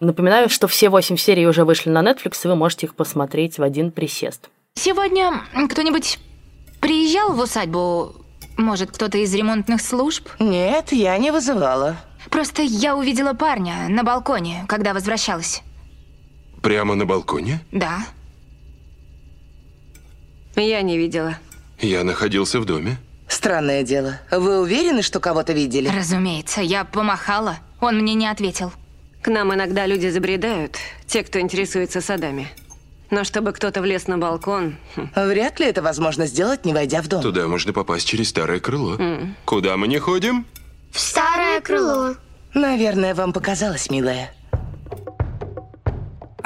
Напоминаю, 0.00 0.48
что 0.48 0.68
все 0.68 0.88
восемь 0.88 1.16
серий 1.16 1.46
уже 1.46 1.64
вышли 1.64 1.90
на 1.90 2.02
Netflix, 2.02 2.40
и 2.44 2.48
вы 2.48 2.56
можете 2.56 2.86
их 2.86 2.94
посмотреть 2.94 3.58
в 3.58 3.62
один 3.62 3.90
присест. 3.90 4.50
Сегодня 4.74 5.32
кто-нибудь 5.70 6.18
приезжал 6.80 7.32
в 7.32 7.40
усадьбу 7.40 8.14
Может, 8.56 8.90
кто-то 8.90 9.18
из 9.18 9.34
ремонтных 9.34 9.80
служб? 9.80 10.28
Нет, 10.38 10.92
я 10.92 11.16
не 11.18 11.30
вызывала. 11.30 11.96
Просто 12.30 12.62
я 12.62 12.96
увидела 12.96 13.34
парня 13.34 13.86
на 13.88 14.02
балконе, 14.02 14.64
когда 14.66 14.94
возвращалась. 14.94 15.62
Прямо 16.62 16.94
на 16.94 17.04
балконе? 17.04 17.60
Да. 17.70 17.98
Я 20.56 20.82
не 20.82 20.98
видела. 20.98 21.38
Я 21.78 22.04
находился 22.04 22.60
в 22.60 22.64
доме. 22.64 22.96
Странное 23.28 23.82
дело. 23.82 24.18
Вы 24.30 24.60
уверены, 24.60 25.02
что 25.02 25.20
кого-то 25.20 25.52
видели? 25.52 25.88
Разумеется, 25.88 26.60
я 26.62 26.84
помахала. 26.84 27.58
Он 27.80 27.98
мне 27.98 28.14
не 28.14 28.26
ответил. 28.26 28.72
К 29.22 29.28
нам 29.28 29.52
иногда 29.52 29.86
люди 29.86 30.08
забредают, 30.08 30.76
те, 31.06 31.22
кто 31.24 31.40
интересуется 31.40 32.00
садами. 32.00 32.48
Но 33.10 33.24
чтобы 33.24 33.52
кто-то 33.52 33.82
влез 33.82 34.06
на 34.06 34.18
балкон... 34.18 34.76
хм, 34.96 35.10
Вряд 35.14 35.60
ли 35.60 35.66
это 35.66 35.82
возможно 35.82 36.26
сделать, 36.26 36.64
не 36.64 36.72
войдя 36.72 37.02
в 37.02 37.08
дом. 37.08 37.22
Туда 37.22 37.46
можно 37.46 37.72
попасть 37.72 38.06
через 38.06 38.28
старое 38.30 38.60
крыло. 38.60 38.98
Куда 39.44 39.76
мы 39.76 39.86
не 39.88 39.98
ходим? 39.98 40.46
В 40.92 40.98
старое 41.00 41.60
крыло. 41.60 42.14
Наверное, 42.54 43.14
вам 43.14 43.32
показалось, 43.32 43.90
милая. 43.90 44.32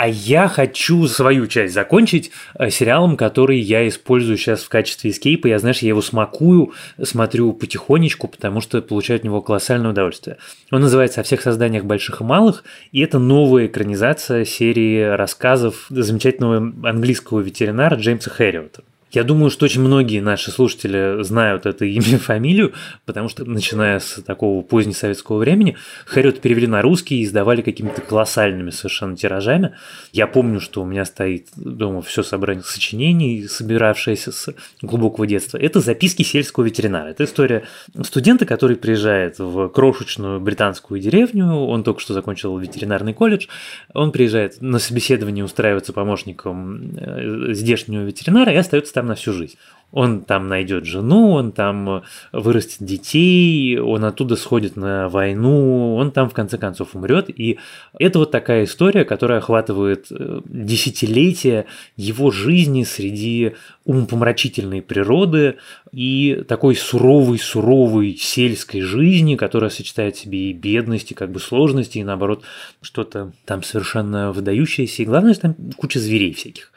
А 0.01 0.09
я 0.09 0.49
хочу 0.49 1.07
свою 1.09 1.47
часть 1.47 1.75
закончить 1.75 2.31
э, 2.59 2.71
сериалом, 2.71 3.19
который 3.19 3.59
я 3.59 3.87
использую 3.87 4.39
сейчас 4.39 4.63
в 4.63 4.71
качестве 4.71 5.11
эскейпа. 5.11 5.47
Я, 5.49 5.59
знаешь, 5.59 5.81
я 5.81 5.89
его 5.89 6.01
смакую, 6.01 6.73
смотрю 7.03 7.53
потихонечку, 7.53 8.27
потому 8.27 8.63
что 8.63 8.81
получаю 8.81 9.19
от 9.19 9.25
него 9.25 9.43
колоссальное 9.43 9.91
удовольствие. 9.91 10.39
Он 10.71 10.81
называется 10.81 11.21
«О 11.21 11.23
всех 11.23 11.43
созданиях 11.43 11.85
больших 11.85 12.23
и 12.23 12.25
малых», 12.25 12.65
и 12.93 13.01
это 13.01 13.19
новая 13.19 13.67
экранизация 13.67 14.47
серии 14.47 15.03
рассказов 15.03 15.85
замечательного 15.91 16.73
английского 16.89 17.41
ветеринара 17.41 17.97
Джеймса 17.97 18.31
Хэрриота. 18.31 18.83
Я 19.11 19.25
думаю, 19.25 19.51
что 19.51 19.65
очень 19.65 19.81
многие 19.81 20.21
наши 20.21 20.51
слушатели 20.51 21.23
знают 21.23 21.67
это 21.67 21.85
имя 21.85 22.07
и 22.07 22.17
фамилию, 22.17 22.73
потому 23.07 23.29
что, 23.29 23.45
начиная 23.45 23.99
с 23.99 24.23
такого 24.23 24.63
позднесоветского 24.63 25.39
времени, 25.39 25.77
Хэрриот 26.07 26.41
перевели 26.41 26.67
на 26.67 26.81
русский 26.81 27.21
и 27.21 27.25
издавали 27.25 27.63
какими-то 27.63 28.03
колоссальными 28.03 28.71
совершенно 28.71 29.17
тиражами. 29.17 29.75
Я 30.13 30.27
помню, 30.27 30.61
что 30.61 30.83
у 30.83 30.85
меня 30.85 31.05
стоит 31.05 31.49
дома 31.57 32.03
все 32.03 32.23
собрание 32.23 32.63
сочинений, 32.65 33.49
собиравшееся 33.49 34.31
с 34.31 34.55
глубокого 34.81 35.27
детства. 35.27 35.59
Это 35.59 35.81
записки 35.81 36.23
сельского 36.23 36.65
ветеринара. 36.65 37.09
Это 37.09 37.25
история 37.25 37.65
студента, 38.03 38.47
который 38.47 38.77
приезжает 38.77 39.39
в 39.39 39.69
крошечную 39.69 40.41
британскую 40.41 41.01
деревню, 41.01 41.47
он 41.47 41.83
только 41.83 42.01
что 42.01 42.15
закончил 42.15 42.57
ветеринарный 42.59 43.15
колледж, 43.15 43.47
он 43.93 44.13
приезжает 44.13 44.61
на 44.61 44.79
собеседование 44.79 45.45
устраиваться 45.45 45.93
помощником 45.93 46.97
э, 46.97 47.53
здешнего 47.55 48.03
ветеринара 48.03 48.53
и 48.53 48.57
остается 48.57 48.93
там 49.01 49.09
на 49.09 49.15
всю 49.15 49.33
жизнь. 49.33 49.57
Он 49.93 50.23
там 50.23 50.47
найдет 50.47 50.85
жену, 50.85 51.31
он 51.31 51.51
там 51.51 52.05
вырастет 52.33 52.87
детей, 52.87 53.77
он 53.79 54.05
оттуда 54.05 54.37
сходит 54.37 54.77
на 54.77 55.09
войну, 55.09 55.97
он 55.97 56.13
там 56.13 56.29
в 56.31 56.33
конце 56.33 56.59
концов 56.59 56.95
умрет. 56.95 57.29
И 57.29 57.59
это 57.99 58.21
вот 58.21 58.31
такая 58.31 58.65
история, 58.65 59.05
которая 59.05 59.39
охватывает 59.39 60.07
э, 60.13 60.43
десятилетия 60.45 61.67
его 61.97 62.31
жизни 62.31 62.85
среди 62.85 63.55
умопомрачительной 63.85 64.81
природы 64.81 65.57
и 65.91 66.45
такой 66.47 66.77
суровой-суровой 66.77 68.15
сельской 68.15 68.83
жизни, 68.83 69.35
которая 69.35 69.71
сочетает 69.71 70.15
в 70.15 70.21
себе 70.21 70.51
и 70.51 70.53
бедность, 70.53 71.11
и 71.11 71.15
как 71.15 71.33
бы 71.33 71.41
сложности, 71.41 71.99
и 71.99 72.05
наоборот 72.05 72.45
что-то 72.81 73.33
там 73.45 73.65
совершенно 73.65 74.31
выдающееся. 74.31 75.03
И 75.03 75.07
главное, 75.07 75.33
что 75.33 75.43
там 75.43 75.57
куча 75.77 75.99
зверей 75.99 76.33
всяких 76.33 76.71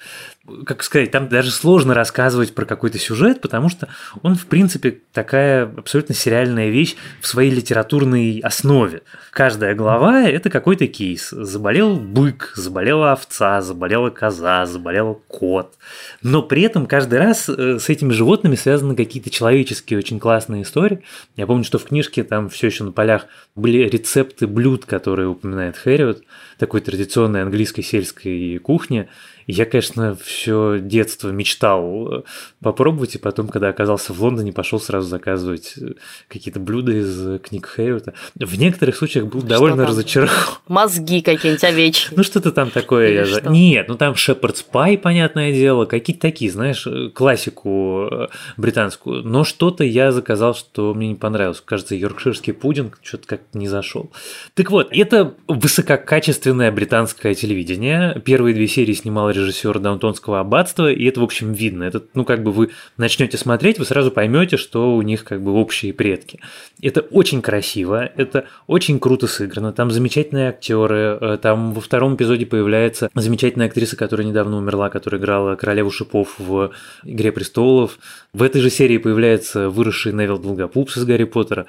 как 0.66 0.84
сказать, 0.84 1.10
там 1.10 1.30
даже 1.30 1.52
сложно 1.52 1.94
рассказывать 1.94 2.54
про 2.54 2.66
какой-то 2.66 3.00
сюжет, 3.00 3.40
потому 3.40 3.70
что 3.70 3.88
он, 4.24 4.36
в 4.36 4.46
принципе, 4.48 5.00
такая 5.14 5.64
абсолютно 5.64 6.14
сериальная 6.14 6.70
вещь 6.70 6.98
в 7.22 7.28
своей 7.28 7.50
литературной 7.50 8.40
основе. 8.40 9.04
Каждая 9.32 9.74
глава– 9.74 10.24
это 10.24 10.50
какой-то 10.50 10.88
кейс. 10.88 11.30
Заболел 11.30 11.96
бык, 11.96 12.52
заболела 12.58 13.14
овца, 13.14 13.62
заболела 13.62 14.10
коза, 14.10 14.66
заболел 14.66 15.22
кот. 15.30 15.76
Но 16.22 16.42
при 16.42 16.64
этом 16.64 16.88
каждый 16.88 17.20
раз 17.20 17.48
э, 17.48 17.80
с 17.80 17.88
этими 17.88 18.12
животными 18.12 18.56
связаны 18.56 18.98
какие-то 18.98 19.30
человеческие 19.30 19.98
очень 19.98 20.20
классные 20.20 20.64
истории. 20.64 21.04
Я 21.38 21.48
помню, 21.48 21.64
что 21.64 21.80
в 21.80 21.86
книжке 21.86 22.26
там 22.26 22.50
все 22.50 22.68
еще 22.68 22.84
на 22.84 22.92
полях 22.92 23.28
были 23.56 23.88
рецепты 23.88 24.46
блюд, 24.48 24.86
которые 24.86 25.30
упоминает 25.30 25.78
Хэрриот, 25.78 26.22
такой 26.58 26.82
традиционной 26.82 27.44
английской 27.44 27.82
сельской 27.82 28.58
кухни– 28.58 29.08
я, 29.48 29.66
конечно, 29.66 30.16
все 30.16 30.80
детство 30.80 31.30
мечтал 31.30 32.20
э, 32.20 32.24
попробовать, 32.62 33.16
и 33.16 33.18
потом, 33.18 33.48
когда 33.48 33.70
оказался 33.70 34.14
в 34.14 34.22
Лондоне, 34.22 34.54
пошел 34.54 34.80
сразу 34.80 35.08
заказывать 35.08 35.74
э, 35.78 35.94
какие-то 36.28 36.60
блюда 36.60 36.92
из 36.94 37.42
книг 37.42 37.66
Хэрриота. 37.66 38.14
В 38.36 38.58
некоторых 38.58 38.96
случаях 38.96 39.26
был 39.28 39.42
довольно 39.42 39.86
разочарован. 39.86 40.34
Мозги 40.68 41.22
какие-нибудь 41.22 41.64
овечьи. 41.64 42.14
Ну, 42.16 42.24
что-то 42.24 42.52
там 42.52 42.70
такое. 42.70 43.10
Или 43.10 43.16
Я... 43.18 43.26
что? 43.26 43.50
Нет, 43.50 43.88
ну 43.88 43.96
там 43.96 44.16
Шепардс 44.16 44.62
Пай, 44.62 44.98
понятное 44.98 45.52
дело, 45.52 45.86
какие-то 45.86 46.22
такие, 46.22 46.50
знаешь, 46.52 46.88
э, 46.88 47.10
классику 47.10 48.08
э, 48.10 48.28
британскую. 48.58 49.24
Но 49.24 49.44
что-то 49.44 49.84
я 49.84 50.12
заказал, 50.12 50.56
что 50.56 50.94
мне 50.94 51.10
не 51.10 51.16
понравилось. 51.16 51.62
Кажется, 51.64 51.96
йоркширский 51.96 52.54
пудинг 52.54 53.00
что-то 53.02 53.28
как-то 53.28 53.58
не 53.58 53.68
зашел. 53.68 54.12
Так 54.54 54.72
вот, 54.72 54.88
это 54.92 55.34
высококачественное 55.48 56.72
британское 56.72 57.34
телевидение. 57.36 58.22
Первые 58.24 58.54
две 58.56 58.68
серии 58.68 58.94
снимал 58.94 59.33
режиссер 59.34 59.80
Даунтонского 59.80 60.40
аббатства, 60.40 60.92
и 60.92 61.06
это, 61.06 61.20
в 61.20 61.24
общем, 61.24 61.54
видно. 61.54 61.84
Это, 61.84 62.04
ну, 62.14 62.24
как 62.24 62.44
бы 62.44 62.52
вы 62.52 62.70
начнете 62.98 63.38
смотреть, 63.38 63.80
вы 63.80 63.86
сразу 63.86 64.12
поймете, 64.12 64.58
что 64.58 64.96
у 64.96 65.02
них 65.02 65.24
как 65.24 65.42
бы 65.42 65.54
общие 65.54 65.94
предки. 65.94 66.40
Это 66.82 67.02
очень 67.02 67.42
красиво, 67.42 68.10
это 68.16 68.46
очень 68.68 69.00
круто 69.00 69.28
сыграно, 69.28 69.74
там 69.74 69.92
замечательные 69.92 70.50
актеры, 70.50 71.18
э, 71.20 71.38
там 71.42 71.74
во 71.74 71.82
втором 71.82 72.16
эпизоде 72.16 72.46
появляется 72.46 73.10
замечательная 73.14 73.68
актриса, 73.68 73.96
которая 73.98 74.28
недавно 74.28 74.58
умерла, 74.58 74.90
которая 74.90 75.20
играла 75.20 75.56
королеву 75.56 75.92
шипов 75.92 76.36
в 76.38 76.72
«Игре 77.04 77.32
престолов». 77.32 78.00
В 78.34 78.44
этой 78.44 78.62
же 78.62 78.70
серии 78.70 78.98
появляется 78.98 79.70
выросший 79.70 80.14
Невил 80.14 80.40
Долгопупс 80.40 80.98
из 80.98 81.06
Гарри 81.06 81.26
Поттера. 81.26 81.66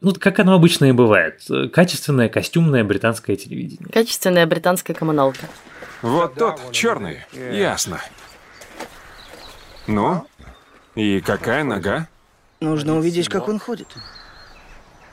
Ну, 0.00 0.14
как 0.18 0.38
оно 0.38 0.54
обычно 0.54 0.86
и 0.86 0.92
бывает. 0.92 1.40
Качественное 1.72 2.28
костюмное 2.28 2.84
британское 2.84 3.36
телевидение. 3.36 3.88
Качественная 3.92 4.46
британская 4.46 4.94
коммуналка. 4.94 5.46
Вот 6.02 6.34
тот, 6.34 6.72
черный. 6.72 7.24
Ясно. 7.32 8.00
Ну? 9.86 10.26
И 10.94 11.20
какая 11.20 11.64
нога? 11.64 12.08
Нужно 12.60 12.96
увидеть, 12.96 13.28
как 13.28 13.48
он 13.48 13.58
ходит. 13.58 13.88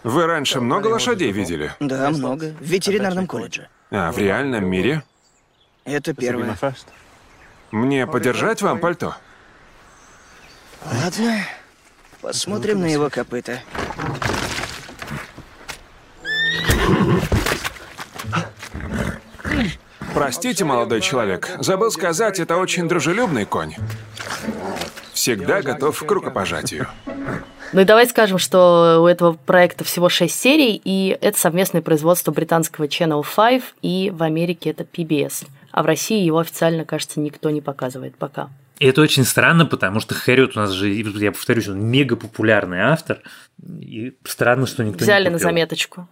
Вы 0.03 0.25
раньше 0.25 0.59
много 0.59 0.87
лошадей 0.87 1.31
видели? 1.31 1.73
Да, 1.79 2.09
много. 2.09 2.53
В 2.59 2.63
ветеринарном 2.63 3.27
колледже. 3.27 3.69
А 3.91 4.11
в 4.11 4.17
реальном 4.17 4.65
мире? 4.65 5.03
Это 5.85 6.13
первое. 6.13 6.57
Мне 7.71 8.05
подержать 8.07 8.61
вам 8.61 8.79
пальто? 8.79 9.15
Ладно. 10.85 11.45
Посмотрим 12.21 12.81
на 12.81 12.85
его 12.85 13.09
копыта. 13.09 13.61
Простите, 20.23 20.63
молодой 20.63 21.01
человек, 21.01 21.49
забыл 21.59 21.91
сказать, 21.91 22.39
это 22.39 22.55
очень 22.55 22.87
дружелюбный 22.87 23.43
конь. 23.43 23.75
Всегда 25.11 25.61
готов 25.61 26.01
к 26.01 26.09
рукопожатию. 26.09 26.87
Ну 27.73 27.81
и 27.81 27.83
давай 27.83 28.07
скажем, 28.07 28.37
что 28.37 29.01
у 29.03 29.07
этого 29.07 29.33
проекта 29.33 29.83
всего 29.83 30.07
6 30.07 30.33
серий, 30.33 30.81
и 30.81 31.17
это 31.19 31.37
совместное 31.37 31.81
производство 31.81 32.31
британского 32.31 32.85
Channel 32.85 33.21
5, 33.35 33.63
и 33.81 34.11
в 34.15 34.23
Америке 34.23 34.69
это 34.69 34.83
PBS. 34.85 35.45
А 35.71 35.83
в 35.83 35.87
России 35.87 36.23
его 36.23 36.39
официально, 36.39 36.85
кажется, 36.85 37.19
никто 37.19 37.49
не 37.49 37.59
показывает 37.59 38.15
пока. 38.15 38.49
И 38.79 38.87
это 38.87 39.01
очень 39.01 39.25
странно, 39.25 39.65
потому 39.65 39.99
что 39.99 40.15
Хэрриот 40.15 40.55
у 40.55 40.59
нас 40.61 40.71
же, 40.71 40.89
я 40.89 41.33
повторюсь, 41.33 41.67
он 41.67 41.83
мега 41.85 42.15
популярный 42.15 42.79
автор. 42.79 43.19
И 43.81 44.13
странно, 44.23 44.67
что 44.67 44.85
никто 44.85 45.03
Взяли 45.03 45.25
не 45.25 45.31
на 45.31 45.33
купил. 45.33 45.49
заметочку. 45.49 46.07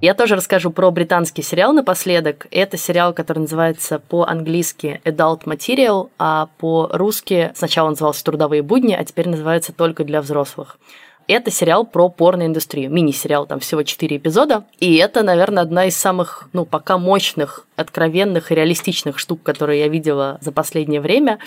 Я 0.00 0.14
тоже 0.14 0.36
расскажу 0.36 0.70
про 0.70 0.92
британский 0.92 1.42
сериал 1.42 1.72
напоследок. 1.72 2.46
Это 2.52 2.76
сериал, 2.76 3.12
который 3.12 3.40
называется 3.40 3.98
по-английски 3.98 5.00
Adult 5.04 5.42
Material, 5.42 6.10
а 6.18 6.48
по-русски 6.58 7.50
сначала 7.56 7.88
он 7.88 7.92
назывался 7.94 8.22
«Трудовые 8.22 8.62
будни», 8.62 8.94
а 8.94 9.04
теперь 9.04 9.28
называется 9.28 9.72
«Только 9.72 10.04
для 10.04 10.22
взрослых». 10.22 10.78
Это 11.26 11.50
сериал 11.50 11.84
про 11.84 12.08
порноиндустрию. 12.08 12.92
Мини-сериал, 12.92 13.46
там 13.46 13.58
всего 13.58 13.82
4 13.82 14.16
эпизода. 14.16 14.64
И 14.78 14.96
это, 14.96 15.24
наверное, 15.24 15.64
одна 15.64 15.86
из 15.86 15.96
самых, 15.96 16.48
ну, 16.52 16.64
пока 16.64 16.96
мощных, 16.96 17.66
откровенных 17.74 18.52
и 18.52 18.54
реалистичных 18.54 19.18
штук, 19.18 19.42
которые 19.42 19.80
я 19.80 19.88
видела 19.88 20.38
за 20.40 20.52
последнее 20.52 21.00
время. 21.00 21.40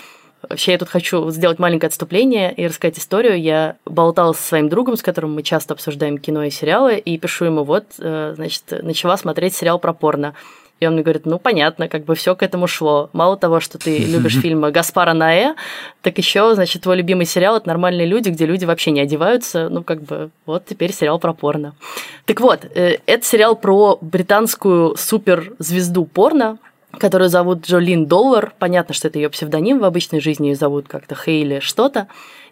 Вообще, 0.48 0.72
я 0.72 0.78
тут 0.78 0.88
хочу 0.88 1.30
сделать 1.30 1.58
маленькое 1.58 1.88
отступление 1.88 2.52
и 2.52 2.66
рассказать 2.66 2.98
историю. 2.98 3.40
Я 3.40 3.76
болтала 3.84 4.32
со 4.32 4.42
своим 4.42 4.68
другом, 4.68 4.96
с 4.96 5.02
которым 5.02 5.34
мы 5.34 5.42
часто 5.42 5.74
обсуждаем 5.74 6.18
кино 6.18 6.44
и 6.44 6.50
сериалы, 6.50 6.98
и 6.98 7.16
пишу 7.18 7.44
ему, 7.44 7.64
вот, 7.64 7.84
э, 7.98 8.32
значит, 8.36 8.64
начала 8.82 9.16
смотреть 9.16 9.54
сериал 9.54 9.78
про 9.78 9.92
порно. 9.92 10.34
И 10.82 10.86
он 10.86 10.94
мне 10.94 11.04
говорит, 11.04 11.26
ну, 11.26 11.38
понятно, 11.38 11.86
как 11.86 12.04
бы 12.04 12.16
все 12.16 12.34
к 12.34 12.42
этому 12.42 12.66
шло. 12.66 13.08
Мало 13.12 13.36
того, 13.36 13.60
что 13.60 13.78
ты 13.78 13.98
любишь 14.04 14.40
фильмы 14.40 14.72
Гаспара 14.72 15.12
Наэ, 15.12 15.54
так 16.00 16.18
еще, 16.18 16.56
значит, 16.56 16.82
твой 16.82 16.96
любимый 16.96 17.24
сериал– 17.24 17.56
это 17.58 17.68
«Нормальные 17.68 18.06
люди», 18.06 18.30
где 18.30 18.46
люди 18.46 18.64
вообще 18.64 18.90
не 18.90 19.00
одеваются. 19.00 19.68
Ну, 19.68 19.84
как 19.84 20.02
бы, 20.02 20.30
вот 20.44 20.64
теперь 20.66 20.92
сериал 20.92 21.20
про 21.20 21.34
порно. 21.34 21.76
Так 22.26 22.40
вот, 22.40 22.64
э, 22.64 22.98
это 23.06 23.24
сериал 23.24 23.54
про 23.54 23.96
британскую 24.00 24.96
суперзвезду 24.96 26.04
порно, 26.04 26.58
которую 26.98 27.28
зовут 27.28 27.66
Джолин 27.66 28.06
Доллар. 28.06 28.52
Понятно, 28.58 28.94
что 28.94 29.08
это 29.08 29.18
ее 29.18 29.30
псевдоним, 29.30 29.78
в 29.78 29.84
обычной 29.84 30.20
жизни 30.20 30.48
ее 30.48 30.56
зовут 30.56 30.88
как-то 30.88 31.14
Хейли 31.14 31.60
что-то. 31.60 32.08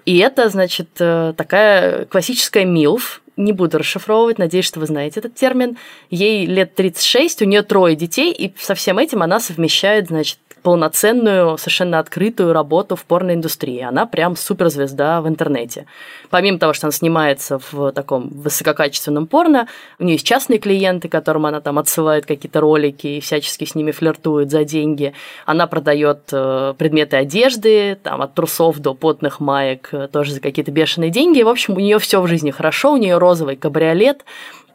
И 0.07 0.19
это, 0.19 0.49
значит, 0.49 0.89
э, 0.99 1.35
такая 1.37 2.07
классическая 2.07 2.65
милф, 2.65 3.23
не 3.37 3.53
буду 3.53 3.79
расшифровывать, 3.79 4.39
надеюсь, 4.39 4.67
что 4.67 4.81
вы 4.81 4.87
знаете 4.87 5.21
этот 5.21 5.35
термин. 5.35 5.77
Ей 6.11 6.47
лет 6.47 6.75
36, 6.75 7.43
у 7.43 7.45
нее 7.45 7.63
трое 7.63 7.97
детей, 7.97 8.33
и 8.33 8.53
со 8.59 8.75
всем 8.75 8.99
этим 8.99 9.23
она 9.23 9.41
совмещает, 9.41 10.09
значит, 10.09 10.39
полноценную, 10.63 11.59
совершенно 11.59 11.99
открытую 11.99 12.53
работу 12.53 12.97
в 12.97 13.05
порноиндустрии. 13.05 13.81
Она 13.81 14.07
прям 14.07 14.37
суперзвезда 14.37 15.21
в 15.21 15.29
интернете. 15.29 15.87
Помимо 16.31 16.59
того, 16.59 16.73
что 16.73 16.87
она 16.87 16.93
снимается 16.93 17.59
в 17.71 17.93
таком 17.93 18.29
высококачественном 18.29 19.27
порно, 19.27 19.69
у 19.99 20.05
нее 20.05 20.15
есть 20.15 20.27
частные 20.27 20.59
клиенты, 20.59 21.09
которым 21.09 21.47
она 21.47 21.61
там 21.61 21.79
отсылает 21.79 22.27
какие-то 22.27 22.61
ролики 22.61 23.07
и 23.07 23.21
всячески 23.21 23.65
с 23.65 23.75
ними 23.75 23.91
флиртует 23.91 24.51
за 24.51 24.65
деньги. 24.65 25.15
Она 25.47 25.67
продает 25.67 26.29
э, 26.33 26.75
предметы 26.79 27.17
одежды, 27.17 27.99
там 28.03 28.23
от 28.23 28.35
трусов 28.35 28.79
до 28.79 28.95
потных 28.95 29.41
маек, 29.41 29.89
э, 29.93 30.09
тоже 30.09 30.33
за 30.33 30.41
какие-то 30.41 30.71
бешеные 30.71 31.11
деньги. 31.11 31.43
В 31.43 31.49
общем, 31.49 31.75
у 31.77 31.81
нее 31.81 31.99
все 31.99 32.21
в 32.21 32.27
жизни 32.27 32.51
хорошо, 32.51 32.93
у 32.93 32.97
нее 32.97 33.19
розовый 33.19 33.57
кабриолет, 33.57 34.25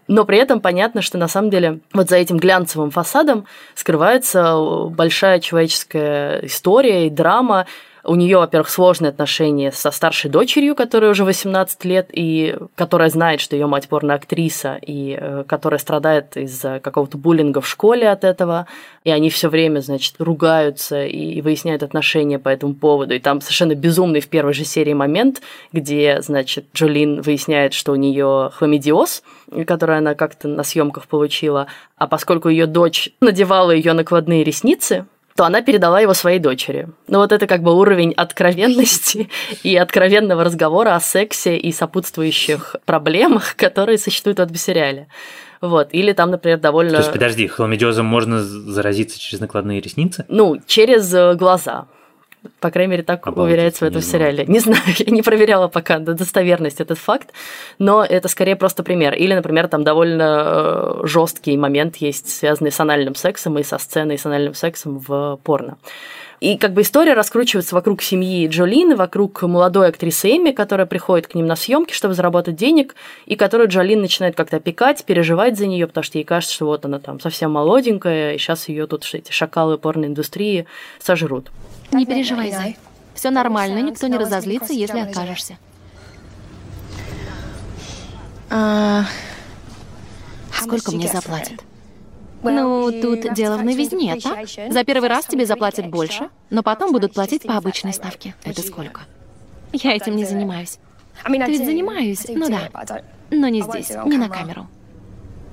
но 0.08 0.26
при 0.26 0.38
этом 0.38 0.62
понятно, 0.62 1.02
что 1.02 1.18
на 1.18 1.28
самом 1.28 1.50
деле 1.50 1.80
вот 1.94 2.10
за 2.10 2.18
этим 2.18 2.38
глянцевым 2.38 2.92
фасадом 2.92 3.46
скрывается 3.74 4.56
большая 4.90 5.40
человеческая 5.40 6.40
история 6.46 7.08
и 7.08 7.10
драма, 7.10 7.66
у 8.06 8.16
нее, 8.16 8.38
во-первых, 8.38 8.70
сложные 8.70 9.10
отношения 9.10 9.72
со 9.72 9.92
старшей 9.92 10.30
дочерью, 10.30 10.76
которая 10.76 11.12
уже 11.12 11.24
18 11.24 11.86
лет, 11.86 12.10
и 12.12 12.56
которая 12.76 13.10
знает, 13.10 13.42
что 13.42 13.56
ее 13.56 13.68
мать 13.68 13.88
порноактриса, 13.88 14.80
и 14.82 15.18
э, 15.20 15.44
которая 15.48 15.80
страдает 15.80 16.38
из-за 16.38 16.80
какого-то 16.80 17.18
буллинга 17.18 17.62
в 17.62 17.68
школе 17.68 18.10
от 18.10 18.24
этого. 18.24 18.68
И 19.04 19.12
они 19.12 19.30
все 19.30 19.50
время, 19.50 19.80
значит, 19.80 20.16
ругаются 20.20 21.06
и 21.06 21.42
выясняют 21.42 21.84
отношения 21.84 22.40
по 22.40 22.50
этому 22.50 22.74
поводу. 22.76 23.14
И 23.14 23.20
там 23.20 23.42
совершенно 23.42 23.76
безумный 23.76 24.20
в 24.20 24.28
первой 24.28 24.54
же 24.54 24.66
серии 24.66 24.94
момент, 24.94 25.42
где, 25.72 26.22
значит, 26.22 26.66
Джолин 26.74 27.22
выясняет, 27.22 27.74
что 27.74 27.92
у 27.92 27.96
нее 27.96 28.52
хламидиоз, 28.54 29.24
который 29.68 29.98
она 29.98 30.16
как-то 30.16 30.48
на 30.48 30.64
съемках 30.64 31.08
получила, 31.08 31.68
а 31.98 32.08
поскольку 32.08 32.50
ее 32.50 32.66
дочь 32.66 33.10
надевала 33.22 33.72
ее 33.72 33.94
накладные 33.94 34.44
ресницы, 34.44 35.06
то 35.36 35.46
она 35.46 35.62
передала 35.62 36.00
его 36.00 36.14
своей 36.14 36.40
дочери. 36.40 36.88
Ну 37.08 37.20
вот 37.20 37.34
это 37.34 37.46
как 37.46 37.62
бы 37.62 37.76
уровень 37.76 38.14
откровенности 38.14 39.30
и 39.64 39.76
откровенного 39.76 40.46
разговора 40.46 40.96
о 40.96 41.02
сексе 41.02 41.58
и 41.58 41.74
сопутствующих 41.74 42.78
проблемах, 42.86 43.56
которые 43.58 43.98
существуют 43.98 44.40
в 44.40 44.42
этом 44.42 44.56
сериале. 44.56 45.08
Вот. 45.60 45.90
Или 45.92 46.14
там, 46.14 46.32
например, 46.32 46.60
довольно... 46.60 46.92
То 46.92 47.00
есть, 47.00 47.12
подожди, 47.12 47.48
хламидиозом 47.48 48.06
можно 48.06 48.42
заразиться 48.44 49.20
через 49.20 49.42
накладные 49.42 49.82
ресницы? 49.82 50.26
Ну, 50.30 50.58
через 50.66 51.14
э, 51.14 51.34
глаза. 51.36 51.88
По 52.60 52.72
крайней 52.72 52.92
мере, 52.92 53.04
так 53.04 53.26
Обалдеть, 53.28 53.54
уверяется 53.54 53.86
в 53.86 53.88
этом 53.88 54.02
не 54.02 54.08
сериале. 54.08 54.46
Не 54.46 54.60
знаю, 54.60 54.82
я 54.98 55.12
не 55.12 55.22
проверяла 55.22 55.68
пока 55.68 56.00
достоверность 56.00 56.82
этот 56.82 56.98
факт, 56.98 57.30
но 57.80 58.04
это 58.04 58.28
скорее 58.28 58.56
просто 58.56 58.84
пример. 58.84 59.14
Или, 59.14 59.34
например, 59.34 59.68
там 59.68 59.84
довольно 59.84 60.44
э, 61.04 61.08
жесткий 61.08 61.58
момент 61.58 61.98
есть, 61.98 62.30
связанный 62.30 62.72
с 62.72 62.80
анальным 62.80 63.16
сексом 63.16 63.58
и 63.60 63.64
со 63.64 63.78
сценой 63.78 64.18
с 64.18 64.26
анальным 64.26 64.54
сексом 64.54 65.00
в 65.00 65.40
порно. 65.44 65.78
И 66.42 66.58
как 66.58 66.74
бы 66.74 66.82
история 66.82 67.14
раскручивается 67.14 67.76
вокруг 67.76 68.02
семьи 68.02 68.48
Джолин, 68.48 68.96
вокруг 68.96 69.42
молодой 69.44 69.88
актрисы 69.88 70.36
Эми, 70.36 70.52
которая 70.52 70.86
приходит 70.86 71.28
к 71.28 71.36
ним 71.36 71.48
на 71.48 71.56
съемки, 71.56 71.94
чтобы 71.94 72.14
заработать 72.14 72.56
денег, 72.56 72.96
и 73.26 73.36
которую 73.36 73.70
Джолин 73.70 74.02
начинает 74.02 74.36
как-то 74.36 74.58
опекать, 74.58 75.06
переживать 75.06 75.58
за 75.58 75.66
нее, 75.66 75.88
потому 75.88 76.04
что 76.04 76.18
ей 76.18 76.24
кажется, 76.26 76.54
что 76.54 76.66
вот 76.66 76.86
она 76.86 77.00
там 77.00 77.20
совсем 77.20 77.52
молоденькая, 77.52 78.34
и 78.34 78.38
сейчас 78.38 78.68
ее 78.68 78.86
тут 78.86 79.10
эти 79.14 79.32
шакалы 79.32 79.78
порноиндустрии 79.78 80.66
сожрут. 81.00 81.50
Не 81.92 82.06
переживай, 82.06 82.52
Зай. 82.52 82.78
Все 83.14 83.30
нормально, 83.30 83.80
никто 83.80 84.08
не 84.08 84.18
разозлится, 84.18 84.74
если 84.74 85.00
откажешься. 85.00 85.58
А... 88.50 89.06
Сколько 90.54 90.92
мне 90.92 91.08
заплатят? 91.08 91.64
Ну, 92.44 92.92
тут 93.02 93.34
дело 93.34 93.58
в 93.58 93.66
новизне, 93.66 94.18
так? 94.20 94.48
За 94.70 94.84
первый 94.84 95.10
раз 95.10 95.26
тебе 95.26 95.46
заплатят 95.46 95.88
больше, 95.88 96.30
но 96.50 96.64
потом 96.64 96.92
будут 96.92 97.14
платить 97.14 97.44
по 97.44 97.58
обычной 97.58 97.94
ставке. 97.94 98.36
Это 98.44 98.62
сколько? 98.62 99.02
Я 99.74 99.94
этим 99.94 100.16
не 100.16 100.26
занимаюсь. 100.26 100.80
Ты 101.24 101.38
ведь 101.38 101.66
занимаюсь, 101.66 102.26
ну 102.30 102.50
да. 102.50 102.70
Но 103.32 103.48
не 103.48 103.62
здесь, 103.62 103.90
не 104.06 104.18
на 104.18 104.30
камеру. 104.30 104.68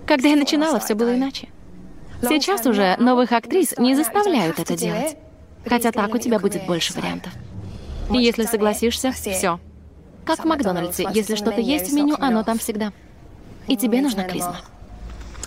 Когда 0.07 0.29
я 0.29 0.37
начинала, 0.37 0.81
все 0.81 0.95
было 0.95 1.15
иначе. 1.15 1.49
Сейчас 2.23 2.67
уже 2.67 2.97
новых 2.99 3.33
актрис 3.33 3.77
не 3.79 3.95
заставляют 3.95 4.59
это 4.59 4.77
делать. 4.77 5.17
Хотя 5.67 5.93
так 5.93 6.15
у 6.15 6.19
тебя 6.19 6.39
будет 6.39 6.67
больше 6.67 6.93
вариантов. 6.95 7.33
И 8.11 8.19
если 8.19 8.45
согласишься, 8.45 9.13
все. 9.13 9.61
Как 10.25 10.41
в 10.41 10.45
Макдональдсе, 10.45 11.09
если 11.13 11.35
что-то 11.35 11.61
есть 11.61 11.91
в 11.91 11.95
меню, 11.95 12.17
оно 12.19 12.45
там 12.45 12.59
всегда. 12.59 12.93
И 13.69 13.77
тебе 13.77 14.01
нужна 14.01 14.25
клизма. 14.25 14.61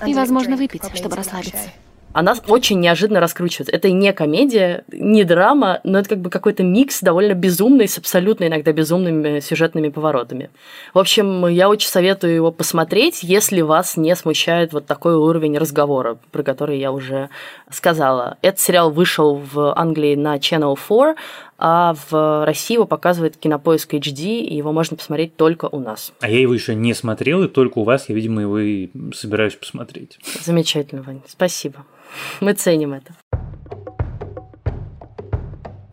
И, 0.05 0.13
возможно, 0.13 0.57
выпить, 0.57 0.83
чтобы 0.95 1.15
расслабиться 1.15 1.69
она 2.15 2.33
очень 2.47 2.79
неожиданно 2.79 3.19
раскручивается. 3.19 3.75
Это 3.75 3.91
не 3.91 4.13
комедия, 4.13 4.85
не 4.87 5.25
драма, 5.25 5.81
но 5.83 5.99
это 5.99 6.07
как 6.07 6.19
бы 6.19 6.29
какой-то 6.29 6.63
микс 6.63 7.01
довольно 7.01 7.33
безумный, 7.33 7.89
с 7.89 7.97
абсолютно 7.97 8.47
иногда 8.47 8.71
безумными 8.71 9.41
сюжетными 9.41 9.89
поворотами. 9.89 10.49
В 10.93 10.99
общем, 10.99 11.45
я 11.47 11.67
очень 11.67 11.89
советую 11.89 12.33
его 12.33 12.53
посмотреть, 12.53 13.21
если 13.21 13.59
вас 13.59 13.97
не 13.97 14.15
смущает 14.15 14.71
вот 14.71 14.85
такой 14.85 15.15
уровень 15.15 15.57
разговора, 15.57 16.17
про 16.31 16.41
который 16.41 16.79
я 16.79 16.93
уже 16.93 17.29
сказала. 17.69 18.37
Этот 18.41 18.61
сериал 18.61 18.91
вышел 18.91 19.35
в 19.35 19.77
Англии 19.77 20.15
на 20.15 20.37
Channel 20.37 20.77
4, 20.77 21.15
а 21.57 21.95
в 22.09 22.45
России 22.45 22.75
его 22.75 22.85
показывает 22.85 23.35
Кинопоиск 23.35 23.93
HD, 23.93 24.39
и 24.39 24.55
его 24.55 24.71
можно 24.71 24.95
посмотреть 24.95 25.35
только 25.35 25.65
у 25.65 25.81
нас. 25.81 26.13
А 26.21 26.29
я 26.29 26.39
его 26.39 26.53
еще 26.53 26.75
не 26.75 26.93
смотрел, 26.93 27.43
и 27.43 27.49
только 27.49 27.79
у 27.79 27.83
вас 27.83 28.07
я, 28.07 28.15
видимо, 28.15 28.41
его 28.41 28.59
и 28.59 28.89
собираюсь 29.13 29.55
посмотреть. 29.55 30.17
Замечательно, 30.45 31.01
Вань, 31.01 31.21
спасибо. 31.27 31.85
Мы 32.41 32.53
ценим 32.53 32.93
это. 32.93 33.13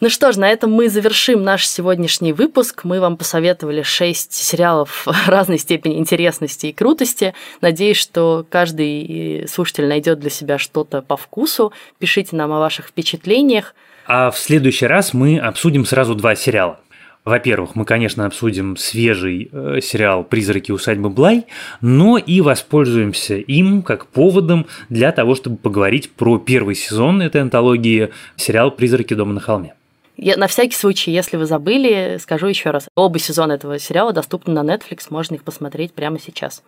Ну 0.03 0.09
что 0.09 0.33
ж, 0.33 0.37
на 0.37 0.51
этом 0.51 0.73
мы 0.73 0.89
завершим 0.89 1.45
наш 1.45 1.65
сегодняшний 1.65 2.33
выпуск. 2.33 2.83
Мы 2.83 2.99
вам 2.99 3.17
посоветовали 3.17 3.83
шесть 3.83 4.33
сериалов 4.33 5.07
разной 5.29 5.59
степени 5.59 5.97
интересности 5.97 6.67
и 6.67 6.73
крутости. 6.73 7.35
Надеюсь, 7.61 7.99
что 7.99 8.45
каждый 8.51 9.47
слушатель 9.47 9.87
найдет 9.87 10.19
для 10.19 10.31
себя 10.31 10.59
что-то 10.59 11.03
по 11.03 11.17
вкусу. 11.17 11.73
Пишите 12.01 12.35
нам 12.35 12.53
о 12.53 12.59
ваших 12.59 12.89
впечатлениях. 12.89 13.77
А 14.05 14.33
в 14.33 14.39
следующий 14.39 14.87
раз 14.87 15.15
мы 15.15 15.39
обсудим 15.39 15.85
сразу 15.85 16.17
два 16.17 16.35
сериала. 16.35 16.81
Во-первых, 17.25 17.77
мы, 17.77 17.85
конечно, 17.85 18.27
обсудим 18.27 18.77
свежий 18.77 19.49
э, 19.53 19.79
сериал 19.81 20.25
«Призраки 20.25 20.73
усадьбы 20.73 21.09
Блай», 21.09 21.47
но 21.81 22.19
и 22.19 22.41
воспользуемся 22.41 23.37
им 23.37 23.83
как 23.83 24.07
поводом 24.07 24.67
для 24.89 25.13
того, 25.13 25.37
чтобы 25.37 25.57
поговорить 25.57 26.11
про 26.11 26.39
первый 26.39 26.75
сезон 26.75 27.23
этой 27.23 27.41
антологии 27.41 28.11
сериал 28.37 28.73
«Призраки 28.73 29.15
дома 29.15 29.35
на 29.35 29.41
холме». 29.41 29.75
Я, 30.17 30.37
на 30.37 30.47
всякий 30.49 30.77
случай, 30.77 31.13
если 31.13 31.37
вы 31.37 31.47
забыли, 31.47 32.19
скажу 32.21 32.47
еще 32.49 32.71
раз. 32.71 32.89
Оба 32.97 33.19
сезона 33.19 33.53
этого 33.53 33.79
сериала 33.79 34.13
доступны 34.13 34.53
на 34.61 34.75
Netflix, 34.75 35.07
можно 35.11 35.37
их 35.37 35.45
посмотреть 35.45 35.95
прямо 35.95 36.19
сейчас. 36.19 36.63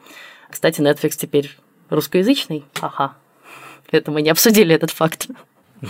Кстати, 0.51 0.81
Netflix 0.81 1.11
теперь 1.17 1.51
русскоязычный. 1.91 2.65
Ага. 2.81 3.15
Это 3.91 4.11
мы 4.11 4.23
не 4.23 4.31
обсудили 4.31 4.75
этот 4.75 4.91
факт. 4.91 5.29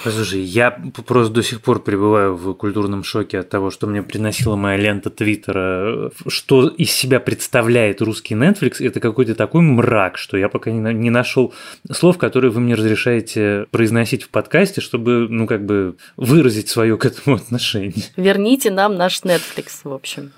Послушай, 0.02 0.40
я 0.40 0.70
просто 1.06 1.32
до 1.32 1.42
сих 1.42 1.60
пор 1.60 1.82
пребываю 1.82 2.36
в 2.36 2.54
культурном 2.54 3.04
шоке 3.04 3.38
от 3.38 3.48
того, 3.48 3.70
что 3.70 3.86
мне 3.86 4.02
приносила 4.02 4.56
моя 4.56 4.76
лента 4.76 5.10
Твиттера. 5.10 6.10
Что 6.26 6.68
из 6.68 6.90
себя 6.90 7.20
представляет 7.20 8.02
русский 8.02 8.34
Netflix, 8.34 8.84
это 8.84 9.00
какой-то 9.00 9.34
такой 9.34 9.62
мрак, 9.62 10.18
что 10.18 10.36
я 10.36 10.48
пока 10.48 10.70
не, 10.70 10.94
не 10.94 11.10
нашел 11.10 11.54
слов, 11.90 12.18
которые 12.18 12.50
вы 12.50 12.60
мне 12.60 12.74
разрешаете 12.74 13.66
произносить 13.70 14.24
в 14.24 14.30
подкасте, 14.30 14.80
чтобы, 14.80 15.26
ну, 15.28 15.46
как 15.46 15.64
бы 15.64 15.96
выразить 16.16 16.68
свое 16.68 16.96
к 16.96 17.04
этому 17.04 17.36
отношение. 17.36 18.04
Верните 18.16 18.70
нам 18.70 18.96
наш 18.96 19.22
Netflix, 19.22 19.80
в 19.84 19.92
общем. 19.92 20.32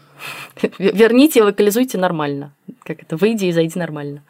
Верните 0.79 1.43
локализуйте 1.43 1.99
нормально. 1.99 2.53
Как 2.83 3.03
это? 3.03 3.17
Выйди 3.17 3.47
и 3.47 3.53
зайди 3.53 3.79
нормально. 3.79 4.23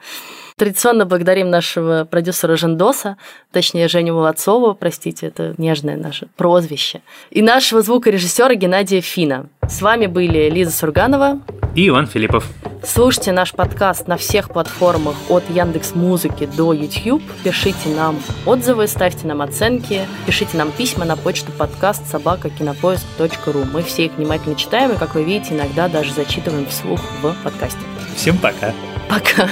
Традиционно 0.59 1.05
благодарим 1.05 1.51
нашего 1.51 2.07
продюсера 2.11 2.57
Жендоса, 2.57 3.19
точнее 3.53 3.89
Женю 3.89 4.15
Молодцову, 4.15 4.75
простите, 4.75 5.27
это 5.27 5.55
нежное 5.59 5.99
наше 5.99 6.29
прозвище, 6.35 7.03
и 7.31 7.43
нашего 7.43 7.83
звукорежиссера 7.83 8.55
Геннадия 8.55 9.03
Фина. 9.03 9.51
С 9.69 9.83
вами 9.83 10.07
были 10.07 10.49
Лиза 10.49 10.71
Сурганова 10.71 11.41
и 11.75 11.89
Иван 11.89 12.07
Филиппов. 12.07 12.49
Слушайте 12.83 13.33
наш 13.33 13.53
подкаст 13.53 14.09
на 14.09 14.17
всех 14.17 14.49
платформах 14.49 15.17
от 15.29 15.43
Яндекс 15.51 15.95
Музыки 15.95 16.49
до 16.57 16.73
YouTube. 16.73 17.23
Пишите 17.45 17.91
нам 17.91 18.19
отзывы, 18.47 18.87
ставьте 18.87 19.27
нам 19.27 19.43
оценки, 19.43 20.09
пишите 20.25 20.57
нам 20.57 20.73
письма 20.73 21.05
на 21.05 21.19
почту 21.19 21.53
подкаст 21.53 22.07
собака 22.07 22.49
кинопоиск.ру. 22.49 23.67
Мы 23.75 23.83
все 23.83 24.07
их 24.07 24.13
внимательно 24.13 24.57
читаем 24.57 24.93
и, 24.93 24.97
как 24.97 25.17
вы 25.17 25.23
видите, 25.23 25.55
иногда 25.55 25.89
даже 25.89 26.15
зачитываем 26.15 26.65
вслух 26.65 27.01
в 27.21 27.35
подкасте. 27.45 27.81
Всем 28.17 28.39
пока. 28.39 28.73
Пока. 29.11 29.51